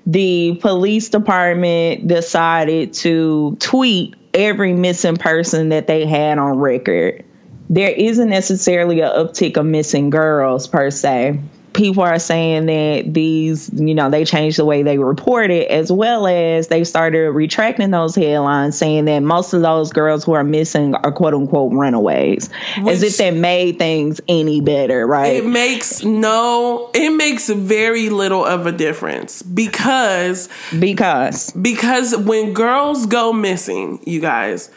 [0.04, 7.24] the police department decided to tweet every missing person that they had on record.
[7.70, 11.40] There isn't necessarily an uptick of missing girls per se,
[11.72, 15.90] people are saying that these, you know, they changed the way they report it, as
[15.90, 20.44] well as they started retracting those headlines, saying that most of those girls who are
[20.44, 25.36] missing are quote unquote runaways, Which- as if that made things any better, right?
[25.36, 33.06] It makes no, it makes very little of a difference because because because when girls
[33.06, 34.70] go missing, you guys,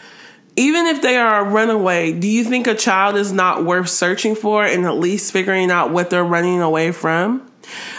[0.56, 4.36] even if they are a runaway, do you think a child is not worth searching
[4.36, 7.50] for and at least figuring out what they're running away from?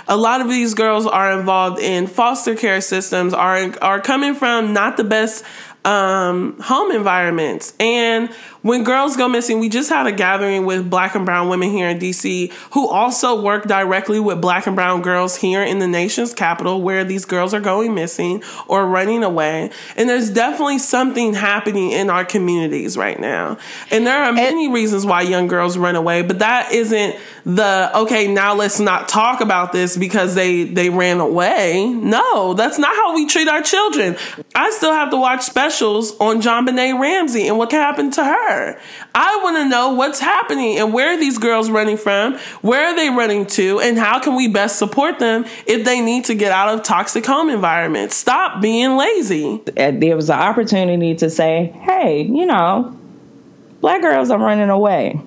[0.08, 4.72] A lot of these girls are involved in foster care systems, are are coming from
[4.72, 5.44] not the best
[5.84, 7.74] um, home environments.
[7.78, 8.30] And
[8.66, 11.88] when girls go missing, we just had a gathering with black and brown women here
[11.88, 16.34] in DC who also work directly with black and brown girls here in the nation's
[16.34, 19.70] capital where these girls are going missing or running away.
[19.96, 23.56] And there's definitely something happening in our communities right now.
[23.92, 28.26] And there are many reasons why young girls run away, but that isn't the okay,
[28.26, 31.86] now let's not talk about this because they they ran away.
[31.86, 34.16] No, that's not how we treat our children.
[34.56, 38.55] I still have to watch specials on JonBenét Ramsey and what happened to her.
[39.14, 42.38] I want to know what's happening and where are these girls running from?
[42.62, 43.80] Where are they running to?
[43.80, 47.24] And how can we best support them if they need to get out of toxic
[47.24, 48.16] home environments?
[48.16, 49.62] Stop being lazy.
[49.74, 52.98] there was an opportunity to say, hey, you know,
[53.80, 55.20] black girls are running away.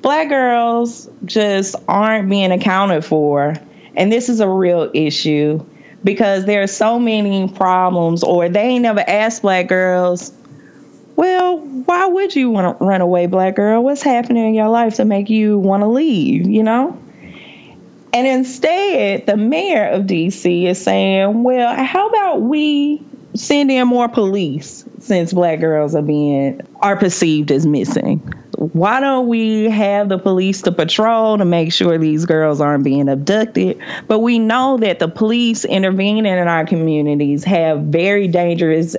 [0.00, 3.54] Black girls just aren't being accounted for.
[3.96, 5.64] And this is a real issue
[6.04, 10.30] because there are so many problems, or they ain't never asked black girls,
[11.16, 13.82] well, why would you want to run away, black girl?
[13.82, 16.98] What's happening in your life to make you want to leave, you know?
[18.12, 23.02] And instead, the mayor of DC is saying, well, how about we
[23.34, 28.18] send in more police since black girls are being are perceived as missing?
[28.56, 33.08] Why don't we have the police to patrol to make sure these girls aren't being
[33.08, 33.78] abducted?
[34.06, 38.94] But we know that the police intervening in our communities have very dangerous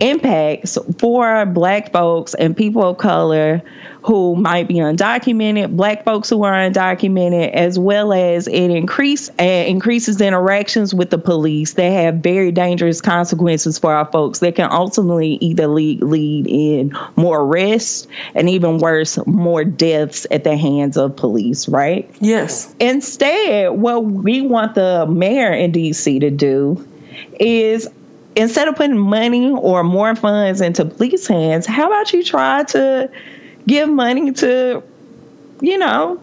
[0.00, 3.62] impacts for black folks and people of color
[4.02, 9.42] who might be undocumented, black folks who are undocumented, as well as it increase uh,
[9.42, 14.70] increases interactions with the police that have very dangerous consequences for our folks that can
[14.70, 20.96] ultimately either lead lead in more arrests and even worse, more deaths at the hands
[20.96, 22.08] of police, right?
[22.20, 22.72] Yes.
[22.78, 26.86] Instead, what we want the mayor in DC to do
[27.40, 27.88] is
[28.36, 33.10] instead of putting money or more funds into police hands, how about you try to
[33.66, 34.82] give money to,
[35.60, 36.20] you know,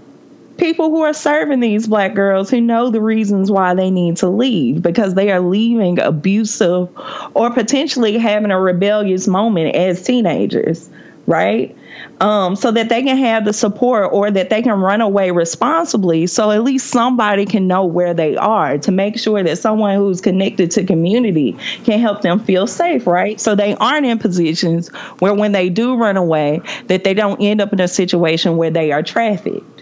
[0.57, 4.29] people who are serving these black girls who know the reasons why they need to
[4.29, 6.87] leave because they are leaving abusive
[7.33, 10.89] or potentially having a rebellious moment as teenagers,
[11.25, 11.75] right?
[12.19, 16.27] Um, so that they can have the support or that they can run away responsibly.
[16.27, 20.19] So at least somebody can know where they are to make sure that someone who's
[20.19, 23.39] connected to community can help them feel safe right?
[23.39, 27.61] So they aren't in positions where when they do run away that they don't end
[27.61, 29.72] up in a situation where they are trafficked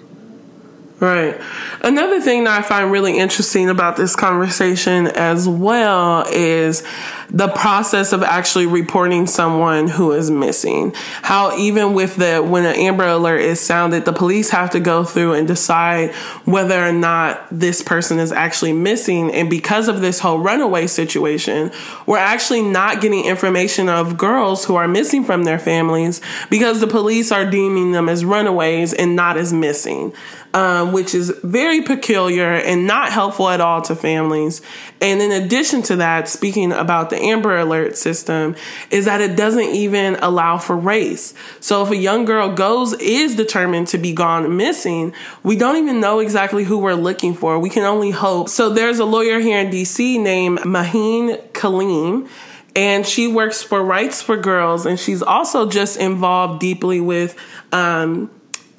[1.01, 1.41] Right.
[1.81, 6.83] Another thing that I find really interesting about this conversation as well is
[7.31, 10.91] the process of actually reporting someone who is missing.
[11.23, 15.03] How even with the when an Amber Alert is sounded, the police have to go
[15.03, 16.13] through and decide
[16.45, 19.31] whether or not this person is actually missing.
[19.31, 21.71] And because of this whole runaway situation,
[22.05, 26.85] we're actually not getting information of girls who are missing from their families because the
[26.85, 30.13] police are deeming them as runaways and not as missing
[30.53, 34.61] um, which is very peculiar and not helpful at all to families.
[34.99, 38.55] And in addition to that, speaking about the Amber Alert system,
[38.89, 41.33] is that it doesn't even allow for race.
[41.59, 45.99] So if a young girl goes, is determined to be gone missing, we don't even
[45.99, 47.59] know exactly who we're looking for.
[47.59, 48.49] We can only hope.
[48.49, 52.27] So there's a lawyer here in DC named Maheen Kaleem
[52.75, 57.35] and she works for Rights for Girls, and she's also just involved deeply with
[57.73, 58.31] um,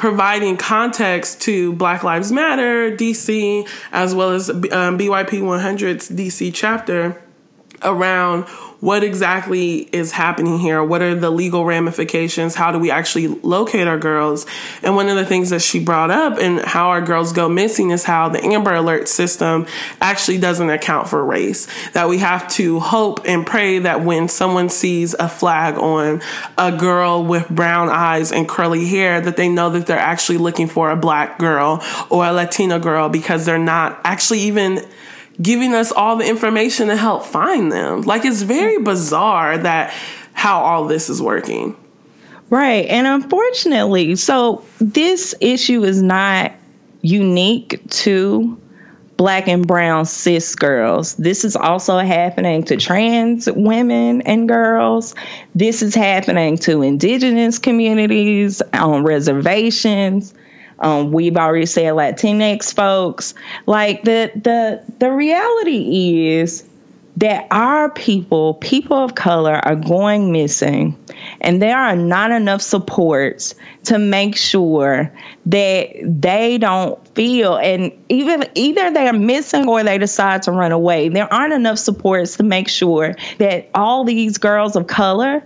[0.03, 7.22] providing context to Black Lives Matter DC, as well as um, BYP 100's DC chapter
[7.85, 8.47] around
[8.83, 10.83] what exactly is happening here.
[10.83, 12.57] What are the legal ramifications?
[12.57, 14.45] How do we actually locate our girls?
[14.83, 17.91] And one of the things that she brought up and how our girls go missing
[17.91, 19.68] is how the Amber Alert system
[20.01, 21.68] actually doesn't account for race.
[21.93, 26.20] That we have to hope and pray that when someone sees a flag on
[26.59, 30.66] a girl with brown eyes and curly hair, that they know that they're actually looking
[30.66, 34.85] for a black girl or a Latina girl because they're not actually even
[35.41, 38.03] giving us all the information to help find them.
[38.03, 39.95] Like it's very bizarre that
[40.33, 41.76] how all this is working.
[42.51, 42.87] Right.
[42.87, 46.53] And unfortunately, so this issue is not
[47.01, 48.61] unique to
[49.16, 51.14] black and brown cis girls.
[51.14, 55.14] This is also happening to trans women and girls.
[55.55, 60.35] This is happening to indigenous communities on reservations.
[60.83, 63.35] Um, we've already said Latinx folks.
[63.66, 66.64] Like the the the reality is
[67.18, 70.97] that our people, people of color, are going missing,
[71.41, 73.55] and there are not enough supports
[73.85, 75.12] to make sure
[75.47, 81.09] that they don't feel and even either they're missing or they decide to run away.
[81.09, 85.43] There aren't enough supports to make sure that all these girls of color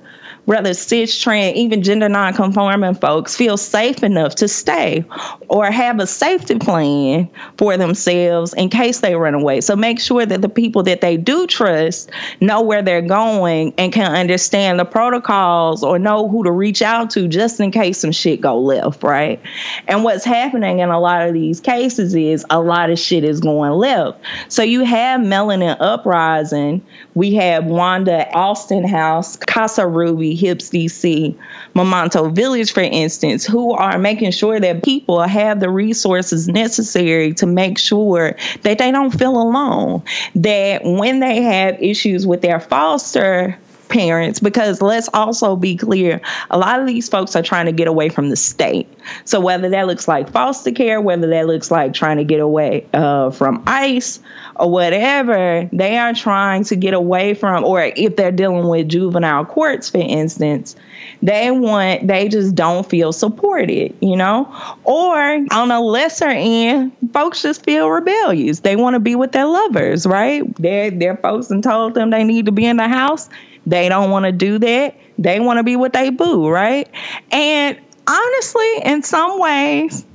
[0.46, 5.04] whether cis, trans, even gender non-conforming folks feel safe enough to stay
[5.48, 7.28] or have a safety plan
[7.58, 9.60] for themselves in case they run away.
[9.60, 13.92] So make sure that the people that they do trust know where they're going and
[13.92, 18.12] can understand the protocols or know who to reach out to just in case some
[18.12, 19.40] shit go left, right?
[19.88, 23.40] And what's happening in a lot of these cases is a lot of shit is
[23.40, 24.20] going left.
[24.48, 31.36] So you have Melanin Uprising, we have Wanda Alston House, Casa Ruby, HIPS DC,
[31.74, 37.46] Momento Village, for instance, who are making sure that people have the resources necessary to
[37.46, 40.02] make sure that they don't feel alone.
[40.36, 43.58] That when they have issues with their foster
[43.88, 46.20] parents because let's also be clear
[46.50, 48.88] a lot of these folks are trying to get away from the state
[49.24, 52.86] so whether that looks like foster care whether that looks like trying to get away
[52.92, 54.20] uh, from ICE
[54.58, 59.44] or whatever, they are trying to get away from, or if they're dealing with juvenile
[59.44, 60.76] courts, for instance,
[61.22, 64.46] they want, they just don't feel supported, you know?
[64.84, 68.60] Or on a lesser end, folks just feel rebellious.
[68.60, 70.42] They want to be with their lovers, right?
[70.56, 73.28] Their folks and told them they need to be in the house.
[73.66, 74.96] They don't want to do that.
[75.18, 76.88] They want to be with they boo, right?
[77.32, 80.06] And honestly, in some ways,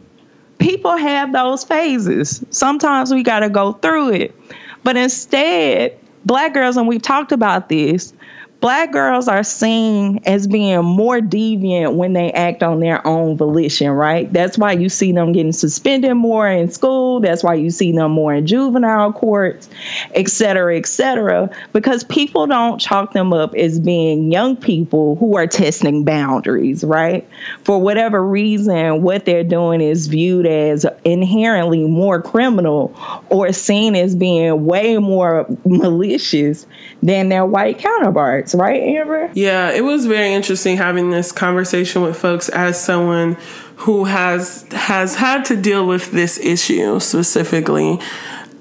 [0.57, 2.45] people have those phases.
[2.49, 4.35] Sometimes we got to go through it.
[4.83, 8.13] But instead, black girls, and we've talked about this,
[8.61, 13.89] black girls are seen as being more deviant when they act on their own volition,
[13.89, 14.31] right?
[14.31, 17.19] That's why you see them getting suspended more in school.
[17.19, 19.67] That's why you see them more in juvenile courts,
[20.13, 25.35] et cetera, et cetera, because people don't chalk them up as being young people who
[25.35, 27.27] are testing boundaries, right?
[27.63, 32.95] For whatever reason, what they're doing is viewed as inherently more criminal
[33.29, 36.67] or seen as being way more malicious
[37.01, 39.31] than their white counterparts, right, Amber?
[39.33, 43.37] Yeah, it was very interesting having this conversation with folks as someone
[43.77, 47.99] who has has had to deal with this issue specifically.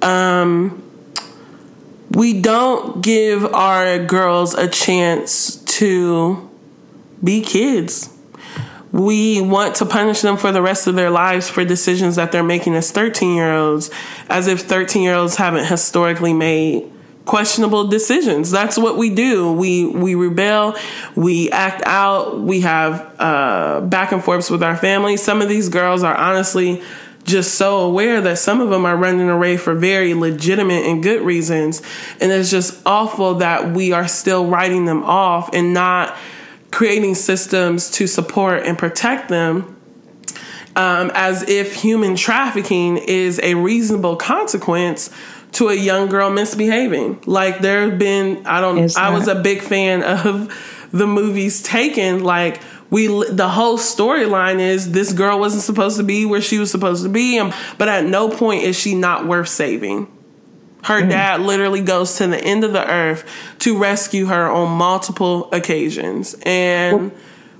[0.02, 0.82] Um,
[2.10, 6.48] we don't give our girls a chance to
[7.22, 8.10] be kids.
[8.92, 12.42] We want to punish them for the rest of their lives for decisions that they're
[12.42, 13.90] making as 13 year olds,
[14.28, 16.90] as if 13 year olds haven't historically made
[17.24, 18.50] questionable decisions.
[18.50, 19.52] That's what we do.
[19.52, 20.76] We we rebel,
[21.14, 25.22] we act out, we have uh, back and forths with our families.
[25.22, 26.82] Some of these girls are honestly
[27.24, 31.20] just so aware that some of them are running away for very legitimate and good
[31.22, 31.82] reasons.
[32.20, 36.16] And it's just awful that we are still writing them off and not
[36.70, 39.76] creating systems to support and protect them
[40.76, 45.10] um, as if human trafficking is a reasonable consequence
[45.52, 47.22] to a young girl misbehaving.
[47.26, 52.22] Like there have been, I don't, I was a big fan of the movies Taken.
[52.22, 56.70] Like we, the whole storyline is this girl wasn't supposed to be where she was
[56.70, 60.10] supposed to be, and, but at no point is she not worth saving.
[60.82, 61.10] Her mm.
[61.10, 63.24] dad literally goes to the end of the earth
[63.60, 67.12] to rescue her on multiple occasions, and well,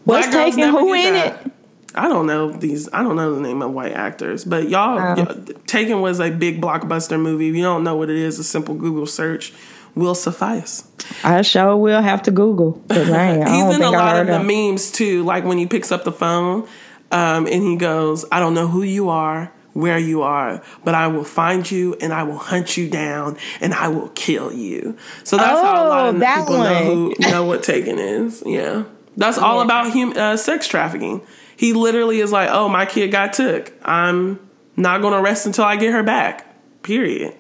[0.05, 1.47] what's taking who in that.
[1.47, 1.53] it?
[1.95, 2.89] I don't know these.
[2.93, 5.17] I don't know the name of white actors, but y'all, oh.
[5.17, 5.35] y'all,
[5.67, 7.49] Taken was a big blockbuster movie.
[7.49, 9.53] If you don't know what it is, a simple Google search
[9.95, 10.85] will suffice.
[11.25, 12.83] I sure will have to Google.
[12.91, 15.25] I He's in a lot of the memes too.
[15.25, 16.69] Like when he picks up the phone
[17.11, 21.07] um, and he goes, "I don't know who you are." Where you are, but I
[21.07, 24.99] will find you and I will hunt you down and I will kill you.
[25.23, 26.73] So that's oh, how a lot of oh, people one.
[26.73, 28.43] know who know what Taken is.
[28.45, 28.83] Yeah,
[29.17, 29.65] that's all yeah.
[29.65, 31.25] about hum- uh, sex trafficking
[31.61, 33.71] he literally is like, "Oh, my kid got took.
[33.85, 34.41] I'm
[34.79, 36.47] not going to rest until I get her back."
[36.83, 37.35] Period.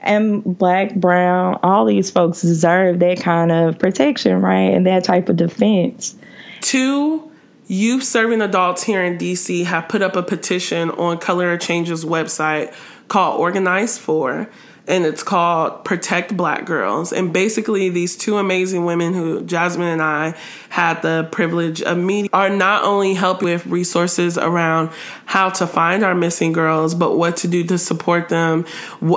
[0.00, 4.74] And black, brown, all these folks deserve that kind of protection, right?
[4.74, 6.16] And that type of defense.
[6.60, 7.30] Two
[7.68, 12.74] youth serving adults here in DC have put up a petition on Color Change's website
[13.06, 14.50] called Organize For
[14.86, 17.12] and it's called Protect Black Girls.
[17.12, 20.34] And basically, these two amazing women who Jasmine and I
[20.68, 24.90] had the privilege of meeting are not only helping with resources around
[25.26, 28.66] how to find our missing girls, but what to do to support them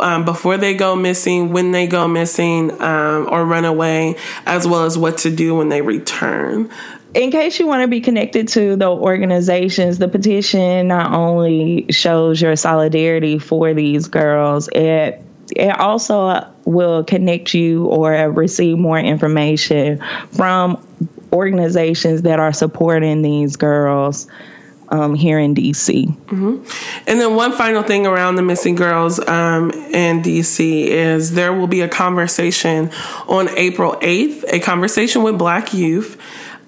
[0.01, 4.85] um, before they go missing, when they go missing um, or run away, as well
[4.85, 6.69] as what to do when they return
[7.15, 12.41] in case you want to be connected to the organizations, the petition not only shows
[12.41, 15.24] your solidarity for these girls, it
[15.55, 20.85] it also will connect you or receive more information from
[21.31, 24.27] organizations that are supporting these girls
[24.89, 26.07] um, here in DC.
[26.07, 27.09] Mm-hmm.
[27.09, 31.67] And then one final thing around the missing girls um, in DC is there will
[31.67, 32.91] be a conversation
[33.27, 36.19] on April 8th, a conversation with Black youth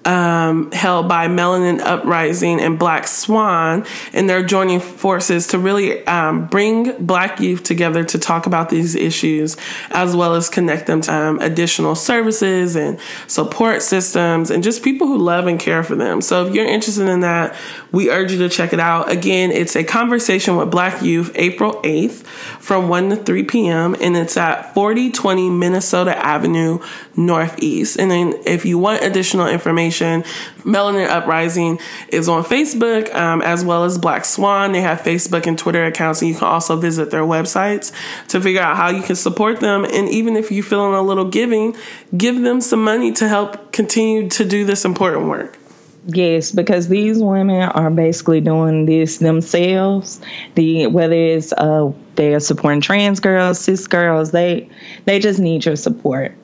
[0.04, 6.46] um, held by Melanin Uprising and Black Swan, and they're joining forces to really um,
[6.46, 9.56] bring Black youth together to talk about these issues,
[9.90, 15.06] as well as connect them to um, additional services and support systems, and just people
[15.06, 16.20] who love and care for them.
[16.20, 17.54] So, if you're interested in that,
[17.92, 19.10] we urge you to check it out.
[19.10, 22.24] Again, it's a conversation with Black youth, April 8th,
[22.60, 26.78] from 1 to 3 p.m., and it's at 4020 Minnesota Avenue
[27.16, 27.98] Northeast.
[27.98, 31.78] And then, if you want additional information Melanin Uprising
[32.08, 34.72] is on Facebook um, as well as Black Swan.
[34.72, 37.92] They have Facebook and Twitter accounts, and you can also visit their websites
[38.28, 39.84] to figure out how you can support them.
[39.84, 41.76] And even if you're feeling a little giving,
[42.16, 45.58] give them some money to help continue to do this important work.
[46.06, 50.20] Yes, because these women are basically doing this themselves.
[50.54, 54.70] The whether it's uh, they're supporting trans girls, cis girls, they
[55.04, 56.34] they just need your support.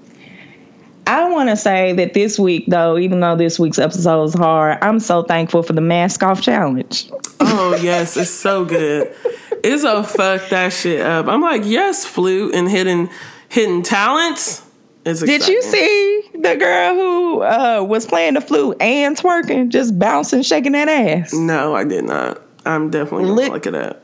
[1.06, 4.78] I want to say that this week, though, even though this week's episode was hard,
[4.82, 7.10] I'm so thankful for the mask off challenge.
[7.40, 9.14] Oh yes, it's so good.
[9.62, 11.26] It's a fuck that shit up.
[11.26, 13.10] I'm like, yes, flute and hidden
[13.48, 14.62] hidden talents.
[15.04, 19.98] Is did you see the girl who uh, was playing the flute and twerking, just
[19.98, 21.34] bouncing, shaking that ass?
[21.34, 22.40] No, I did not.
[22.64, 24.03] I'm definitely gonna look at that.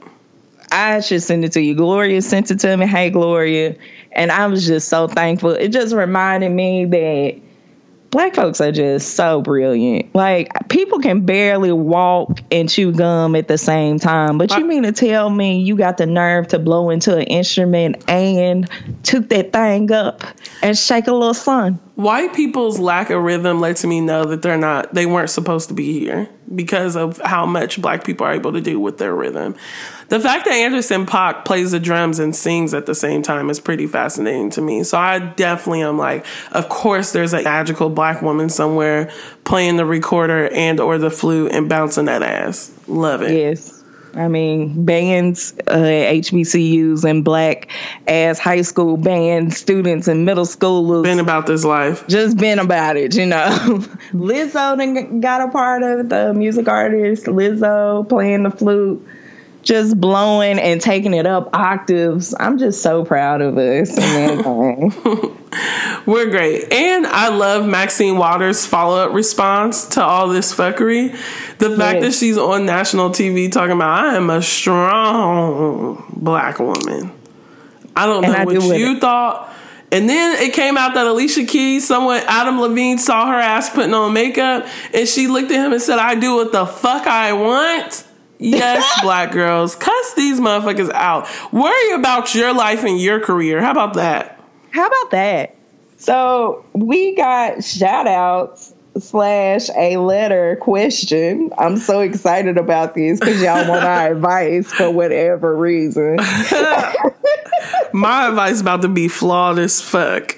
[0.73, 1.75] I should send it to you.
[1.75, 2.87] Gloria sent it to me.
[2.87, 3.77] Hey, Gloria.
[4.13, 5.51] And I was just so thankful.
[5.51, 7.41] It just reminded me that
[8.11, 10.15] black folks are just so brilliant.
[10.15, 14.39] Like people can barely walk and chew gum at the same time.
[14.39, 18.09] But you mean to tell me you got the nerve to blow into an instrument
[18.09, 18.69] and
[19.03, 20.25] took that thing up
[20.63, 21.79] and shake a little sun?
[21.95, 25.75] White people's lack of rhythm lets me know that they're not they weren't supposed to
[25.75, 29.55] be here because of how much black people are able to do with their rhythm.
[30.11, 33.61] The fact that Anderson .Paak plays the drums and sings at the same time is
[33.61, 34.83] pretty fascinating to me.
[34.83, 39.13] So I definitely am like, of course there's a magical black woman somewhere
[39.45, 42.73] playing the recorder and or the flute and bouncing that ass.
[42.89, 43.31] Love it.
[43.31, 43.85] Yes.
[44.15, 47.71] I mean, bands, uh, HBCUs, and black
[48.09, 51.05] ass high school band students and middle schoolers.
[51.05, 52.05] Been about this life.
[52.09, 53.47] Just been about it, you know.
[54.13, 57.27] Lizzo got a part of the music artist.
[57.27, 59.07] Lizzo playing the flute
[59.63, 62.35] just blowing and taking it up octaves.
[62.39, 63.97] I'm just so proud of us.
[66.07, 66.73] We're great.
[66.73, 71.11] And I love Maxine Waters' follow up response to all this fuckery.
[71.59, 72.03] The fact yes.
[72.03, 77.13] that she's on national TV talking about, I am a strong black woman.
[77.95, 79.01] I don't know what you it.
[79.01, 79.49] thought.
[79.93, 83.93] And then it came out that Alicia Keys, someone, Adam Levine saw her ass putting
[83.93, 87.33] on makeup and she looked at him and said, I do what the fuck I
[87.33, 88.05] want.
[88.41, 91.29] Yes, black girls, cuss these motherfuckers out.
[91.53, 93.61] Worry about your life and your career.
[93.61, 94.41] How about that?
[94.71, 95.57] How about that?
[95.99, 101.51] So we got shout outs slash a letter question.
[101.59, 106.17] I'm so excited about these because y'all want our advice for whatever reason.
[107.93, 110.37] My advice about to be flawed as fuck.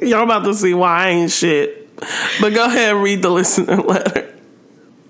[0.00, 1.96] y'all about to see why I ain't shit.
[2.40, 4.27] But go ahead and read the listener letter.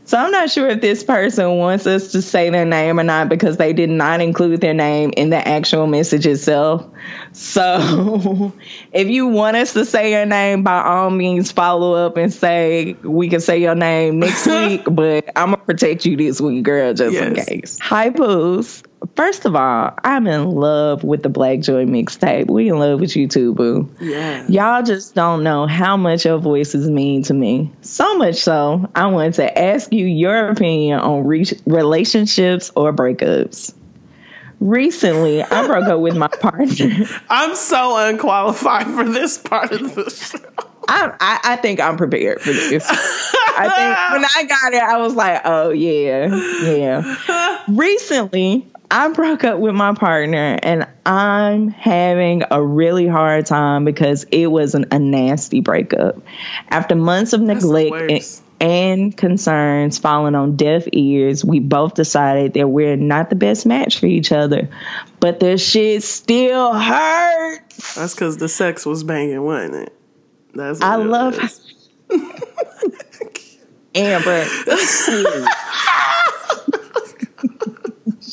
[0.09, 3.29] So I'm not sure if this person wants us to say their name or not
[3.29, 6.87] because they did not include their name in the actual message itself.
[7.33, 8.55] So
[8.95, 12.95] if you want us to say your name, by all means, follow up and say
[13.03, 16.95] we can say your name next week, but I'm gonna protect you this week, girl,
[16.95, 17.27] just yes.
[17.27, 17.79] in case.
[17.83, 18.83] Hi, Poos.
[19.15, 22.49] First of all, I'm in love with the Black Joy mixtape.
[22.49, 23.89] We in love with you too, boo.
[24.01, 24.47] Yeah.
[24.49, 27.73] Y'all just don't know how much your voices mean to me.
[27.83, 33.75] So much so, I wanted to ask you your opinion on re- relationships or breakups.
[34.61, 37.07] Recently, I broke up with my partner.
[37.31, 40.39] I'm so unqualified for this part of the show.
[40.89, 42.85] I, I, I think I'm prepared for this.
[42.91, 47.65] I think when I got it, I was like, oh yeah, yeah.
[47.69, 54.25] Recently, I broke up with my partner and I'm having a really hard time because
[54.25, 56.17] it was an, a nasty breakup.
[56.71, 62.69] After months of neglect and, and concerns falling on deaf ears, we both decided that
[62.69, 64.71] we're not the best match for each other.
[65.21, 67.95] But the shit still hurts.
[67.95, 69.95] That's because the sex was banging, wasn't it?
[70.55, 71.39] That's what I it love.
[73.95, 74.47] Amber.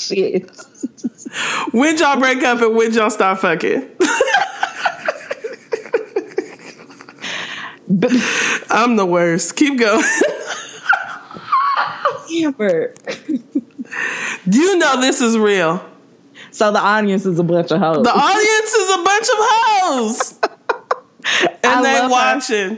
[0.08, 0.49] shit.
[1.72, 3.89] When y'all break up and when y'all start fucking?
[7.88, 8.12] But
[8.70, 9.56] I'm the worst.
[9.56, 10.03] Keep going.
[12.43, 12.93] Amber.
[14.45, 15.88] you know this is real.
[16.51, 18.03] So the audience is a bunch of hoes.
[18.03, 20.39] The audience is a bunch of hoes.
[21.64, 22.78] And I they watching.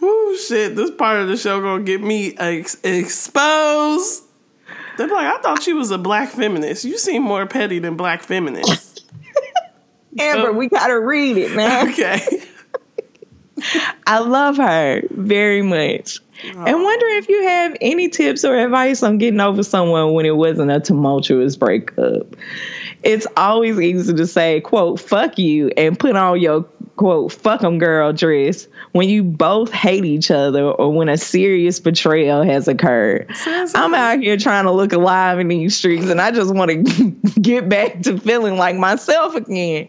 [0.00, 0.76] Woo, shit.
[0.76, 4.24] This part of the show gonna get me ex- exposed.
[4.96, 6.84] They're like, I thought you was a black feminist.
[6.84, 9.04] You seem more petty than black feminists.
[10.18, 11.90] Amber, we gotta read it, man.
[11.90, 12.20] okay.
[14.06, 16.20] I love her very much.
[16.42, 16.82] And oh.
[16.82, 20.70] wonder if you have any tips or advice on getting over someone when it wasn't
[20.70, 22.36] a tumultuous breakup.
[23.02, 26.62] It's always easy to say, quote, fuck you, and put on your,
[26.96, 31.78] quote, fuck 'em girl dress when you both hate each other or when a serious
[31.78, 33.30] betrayal has occurred.
[33.46, 37.10] I'm out here trying to look alive in these streets and I just want to
[37.40, 39.88] get back to feeling like myself again.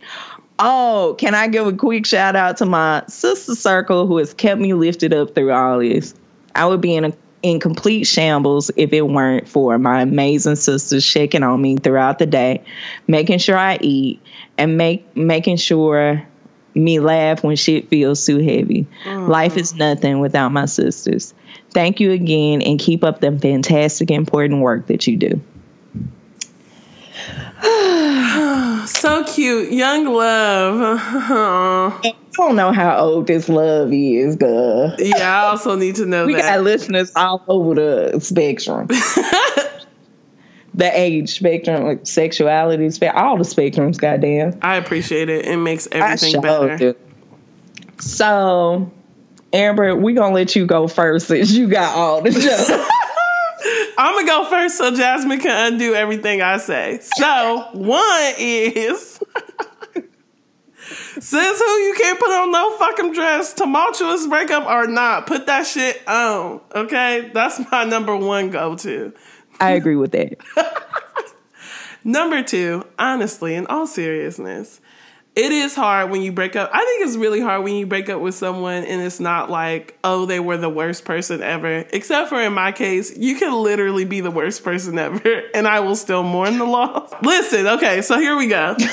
[0.59, 4.59] Oh, can I give a quick shout out to my sister circle who has kept
[4.59, 6.15] me lifted up through all this?
[6.57, 11.05] I would be in a in complete shambles if it weren't for my amazing sisters
[11.05, 12.63] checking on me throughout the day,
[13.07, 14.21] making sure I eat,
[14.57, 16.27] and make making sure
[16.73, 18.87] me laugh when shit feels too heavy.
[19.03, 19.29] Mm-hmm.
[19.29, 21.33] Life is nothing without my sisters.
[21.71, 25.41] Thank you again and keep up the fantastic important work that you do.
[28.87, 29.73] So cute.
[29.73, 32.01] Young love.
[32.39, 34.95] I don't know how old this love is, girl.
[34.99, 38.87] yeah, I also need to know We got listeners all over the spectrum.
[40.73, 44.59] the age spectrum, like sexuality, spe- all the spectrums, goddamn.
[44.61, 45.45] I appreciate it.
[45.45, 46.77] It makes everything better.
[46.77, 46.95] do.
[47.99, 48.91] So,
[49.51, 52.87] Amber, we gonna let you go first since you got all the show.
[53.97, 56.99] I'm gonna go first so Jasmine can undo everything I say.
[57.15, 59.19] So one is
[61.19, 65.65] says who you can't put on no fucking dress, tumultuous breakup or not, put that
[65.65, 66.61] shit on.
[66.73, 69.13] Okay, that's my number one go to.
[69.59, 70.37] I agree with that.
[72.03, 74.79] Number two, honestly, in all seriousness,
[75.35, 76.69] it is hard when you break up.
[76.73, 79.99] I think it's really hard when you break up with someone and it's not like,
[80.03, 81.85] oh, they were the worst person ever.
[81.91, 85.81] Except for in my case, you can literally be the worst person ever and I
[85.81, 87.13] will still mourn the loss.
[87.21, 88.75] Listen, okay, so here we go.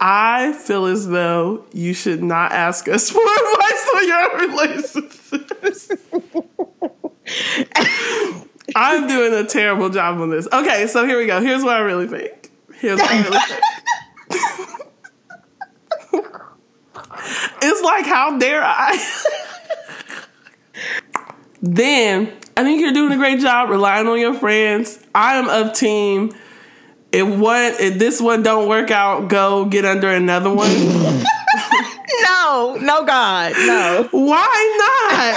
[0.00, 5.90] I feel as though you should not ask us for advice on your relationships.
[8.74, 10.48] I'm doing a terrible job on this.
[10.50, 11.40] Okay, so here we go.
[11.42, 12.50] Here's what I really think.
[12.74, 13.62] Here's what I really think.
[17.62, 18.96] it's like, how dare I?
[21.60, 24.98] then I think you're doing a great job relying on your friends.
[25.14, 26.32] I am of team.
[27.12, 30.70] If one, if this one don't work out, go get under another one.
[32.22, 34.08] No, no, God, no.
[34.10, 35.36] Why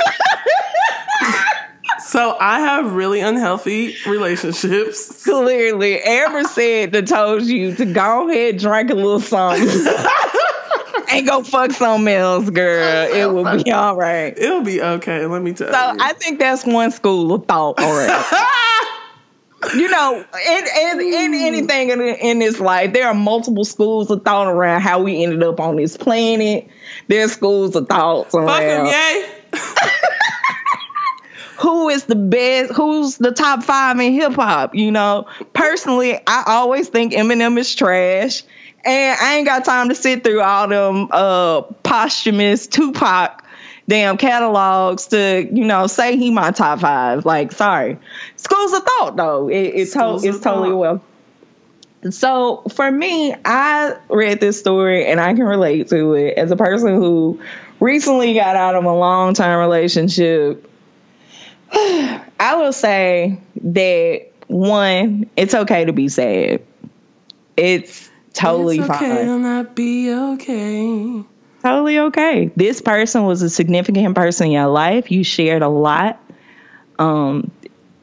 [1.21, 2.01] not?
[2.03, 5.23] so I have really unhealthy relationships.
[5.23, 9.69] Clearly, Amber said that told you to go ahead, drink a little something,
[11.11, 13.13] and go fuck some else, girl.
[13.13, 14.37] It will be all right.
[14.37, 15.25] It'll be okay.
[15.25, 15.99] Let me tell So you.
[15.99, 18.59] So I think that's one school of thought, all right.
[19.75, 24.23] you know, in, in, in anything in, in this life, there are multiple schools of
[24.23, 26.67] thought around how we ended up on this planet.
[27.07, 28.47] There's schools of thoughts around.
[28.47, 29.29] Fuck him, yay.
[31.59, 34.75] who is the best, who's the top five in hip hop.
[34.75, 38.43] You know, personally, I always think Eminem is trash.
[38.85, 43.43] And I ain't got time to sit through all them uh, posthumous Tupac
[43.87, 47.25] damn catalogs to, you know, say he my top five.
[47.25, 47.97] Like, sorry.
[48.37, 49.49] Schools of thought though.
[49.49, 50.77] It, it's, to- it's totally thought.
[50.77, 51.03] well.
[52.11, 56.57] So for me, I read this story and I can relate to it as a
[56.57, 57.41] person who
[57.79, 60.69] recently got out of a long term relationship.
[61.71, 66.61] I will say that one, it's okay to be sad.
[67.55, 71.23] It's totally it's okay, fine not be okay.
[71.63, 72.51] Totally okay.
[72.55, 75.11] This person was a significant person in your life.
[75.11, 76.19] You shared a lot
[76.99, 77.51] Um,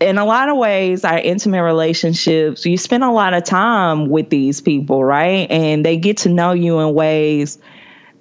[0.00, 4.30] in a lot of ways, our intimate relationships, you spend a lot of time with
[4.30, 5.50] these people, right?
[5.50, 7.58] And they get to know you in ways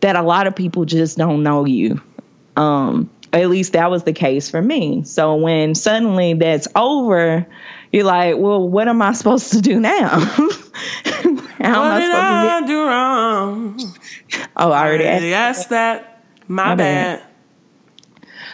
[0.01, 2.01] that a lot of people just don't know you.
[2.57, 5.03] Um, at least that was the case for me.
[5.03, 7.47] So when suddenly that's over,
[7.91, 10.19] you're like, well, what am I supposed to do now?
[11.62, 13.95] How What am I did supposed I to do wrong?
[14.55, 15.24] Oh, I already asked.
[15.24, 16.24] Yes, that.
[16.47, 17.20] My, My bad.
[17.20, 17.30] bad.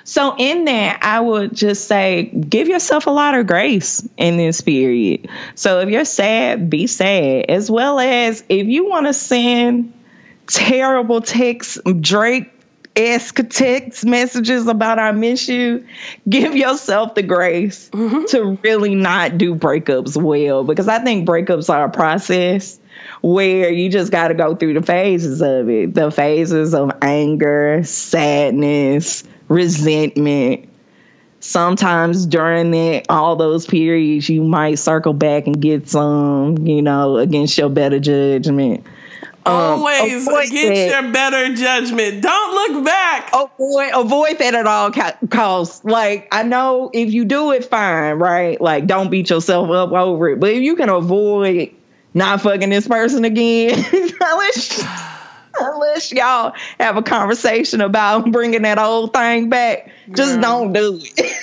[0.03, 4.61] So in that, I would just say, give yourself a lot of grace in this
[4.61, 5.27] period.
[5.55, 9.93] So if you're sad, be sad, as well as if you want to send
[10.47, 12.51] terrible text, Drake
[12.95, 15.85] esque text messages about I miss you,
[16.29, 18.25] give yourself the grace mm-hmm.
[18.25, 20.63] to really not do breakups well.
[20.63, 22.79] Because I think breakups are a process
[23.25, 27.81] where you just got to go through the phases of it the phases of anger,
[27.83, 30.69] sadness, resentment.
[31.39, 37.17] Sometimes during that, all those periods, you might circle back and get some, you know,
[37.17, 38.85] against your better judgment.
[39.43, 41.03] Um, Always against that.
[41.03, 42.21] your better judgment.
[42.21, 43.29] Don't look back.
[43.33, 44.91] avoid avoid that at all
[45.29, 45.83] costs.
[45.83, 48.61] Like I know if you do it, fine, right?
[48.61, 50.39] Like don't beat yourself up over it.
[50.39, 51.73] But if you can avoid
[52.15, 53.77] not fucking this person again,
[54.21, 54.83] unless
[55.59, 60.41] unless y'all have a conversation about bringing that old thing back, just Girl.
[60.41, 61.35] don't do it.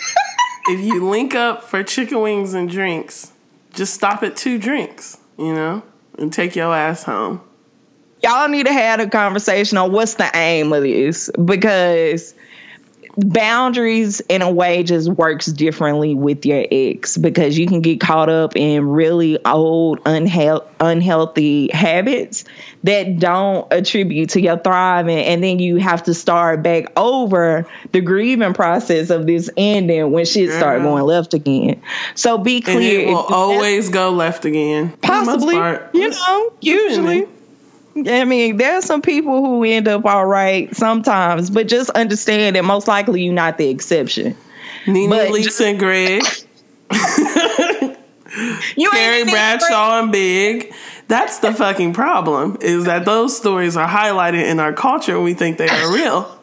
[0.68, 3.32] If you link up for chicken wings and drinks,
[3.74, 5.82] just stop at two drinks, you know,
[6.18, 7.40] and take your ass home.
[8.22, 12.34] y'all need to have a conversation on what's the aim of this because
[13.16, 18.28] boundaries in a way just works differently with your ex because you can get caught
[18.28, 22.44] up in really old unheal- unhealthy habits
[22.84, 25.18] that don't attribute to your thriving.
[25.18, 30.24] And then you have to start back over the grieving process of this ending when
[30.24, 30.86] shit start mm-hmm.
[30.86, 31.82] going left again.
[32.14, 34.92] So be And clear it will always go left again.
[35.02, 35.54] Possibly
[35.92, 37.28] you know usually
[37.94, 42.64] I mean, there's some people who end up all right sometimes, but just understand that
[42.64, 44.36] most likely you're not the exception.
[44.86, 46.22] Nene but Leakes and Greg,
[48.76, 50.72] You Carrie Bradshaw and Big.
[51.08, 55.34] That's the fucking problem, is that those stories are highlighted in our culture and we
[55.34, 56.38] think they are real.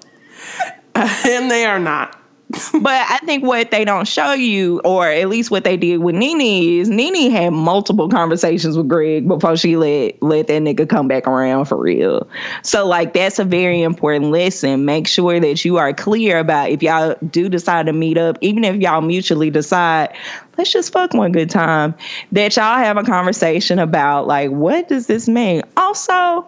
[0.96, 2.19] and they are not.
[2.82, 6.16] But I think what they don't show you, or at least what they did with
[6.16, 11.08] Nene, is Nene had multiple conversations with Greg before she let let that nigga come
[11.08, 12.28] back around for real.
[12.64, 14.86] So like that's a very important lesson.
[14.86, 18.64] Make sure that you are clear about if y'all do decide to meet up, even
[18.64, 20.16] if y'all mutually decide,
[20.58, 21.94] let's just fuck one good time,
[22.32, 25.62] that y'all have a conversation about like what does this mean?
[25.78, 26.48] Also,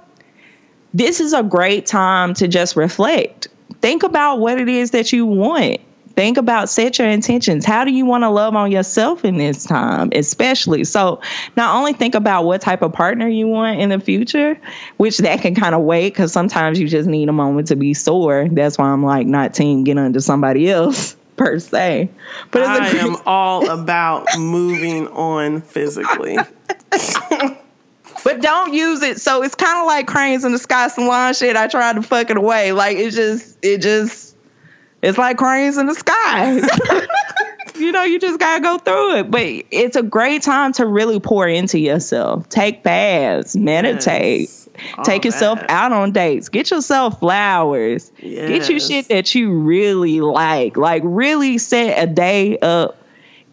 [0.95, 3.49] this is a great time to just reflect.
[3.82, 5.82] Think about what it is that you want.
[6.16, 7.66] Think about set your intentions.
[7.66, 10.84] How do you want to love on yourself in this time, especially?
[10.84, 11.22] So,
[11.55, 14.59] not only think about what type of partner you want in the future,
[14.97, 17.93] which that can kind of wait because sometimes you just need a moment to be
[17.93, 18.47] sore.
[18.51, 22.09] That's why I'm like not team get under somebody else per se.
[22.51, 26.38] But I am all about moving on physically.
[28.24, 29.20] But don't use it.
[29.20, 31.55] So it's kind of like cranes in the sky Solange shit.
[31.55, 32.72] I tried to fuck it away.
[32.72, 34.31] Like it just, it just,
[35.02, 36.62] it's like cranes in the sky.
[37.76, 39.32] you know, you just gotta go through it.
[39.32, 42.47] But it's a great time to really pour into yourself.
[42.49, 44.41] Take baths, meditate.
[44.41, 44.70] Yes.
[45.04, 45.70] Take yourself that.
[45.70, 46.49] out on dates.
[46.49, 48.12] Get yourself flowers.
[48.20, 50.78] Get you shit that you really like.
[50.78, 52.97] Like really set a day up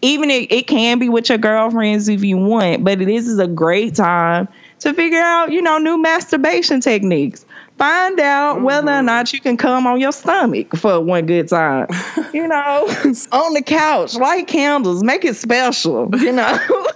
[0.01, 3.49] even if it can be with your girlfriends if you want, but this is a
[3.49, 4.49] great time
[4.80, 7.44] to figure out, you know, new masturbation techniques.
[7.79, 11.49] Find out oh, whether or not you can come on your stomach for one good
[11.49, 11.87] time.
[12.35, 12.87] You know,
[13.33, 16.59] on the couch, light candles, make it special, you know.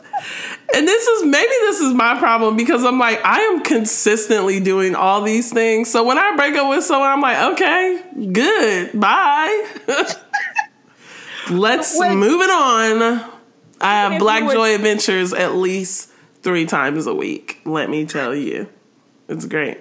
[0.74, 4.94] And this is maybe this is my problem because I'm like, I am consistently doing
[4.94, 5.90] all these things.
[5.90, 8.02] So when I break up with someone, I'm like, okay,
[8.32, 9.66] good, bye.
[11.50, 12.14] Let's Wait.
[12.14, 13.30] move it on.
[13.80, 16.10] I have Black were- Joy Adventures at least
[16.42, 17.60] three times a week.
[17.64, 18.68] Let me tell you,
[19.28, 19.78] it's great.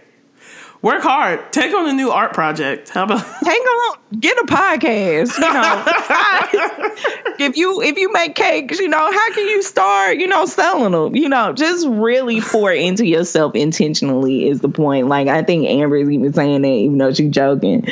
[0.81, 1.53] Work hard.
[1.53, 2.89] Take on a new art project.
[2.89, 3.19] How about?
[3.43, 5.37] Take on, get a podcast.
[5.37, 10.17] You know, if you if you make cakes, you know, how can you start?
[10.17, 11.15] You know, selling them.
[11.15, 15.07] You know, just really pour into yourself intentionally is the point.
[15.07, 17.87] Like I think Amber's even saying that, even though she's joking.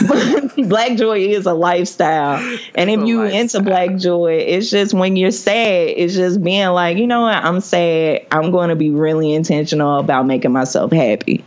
[0.56, 2.38] Black joy is a lifestyle,
[2.74, 3.60] and if a you into.
[3.60, 7.60] Black joy, it's just when you're sad, it's just being like, you know what, I'm
[7.60, 8.26] sad.
[8.30, 11.44] I'm going to be really intentional about making myself happy,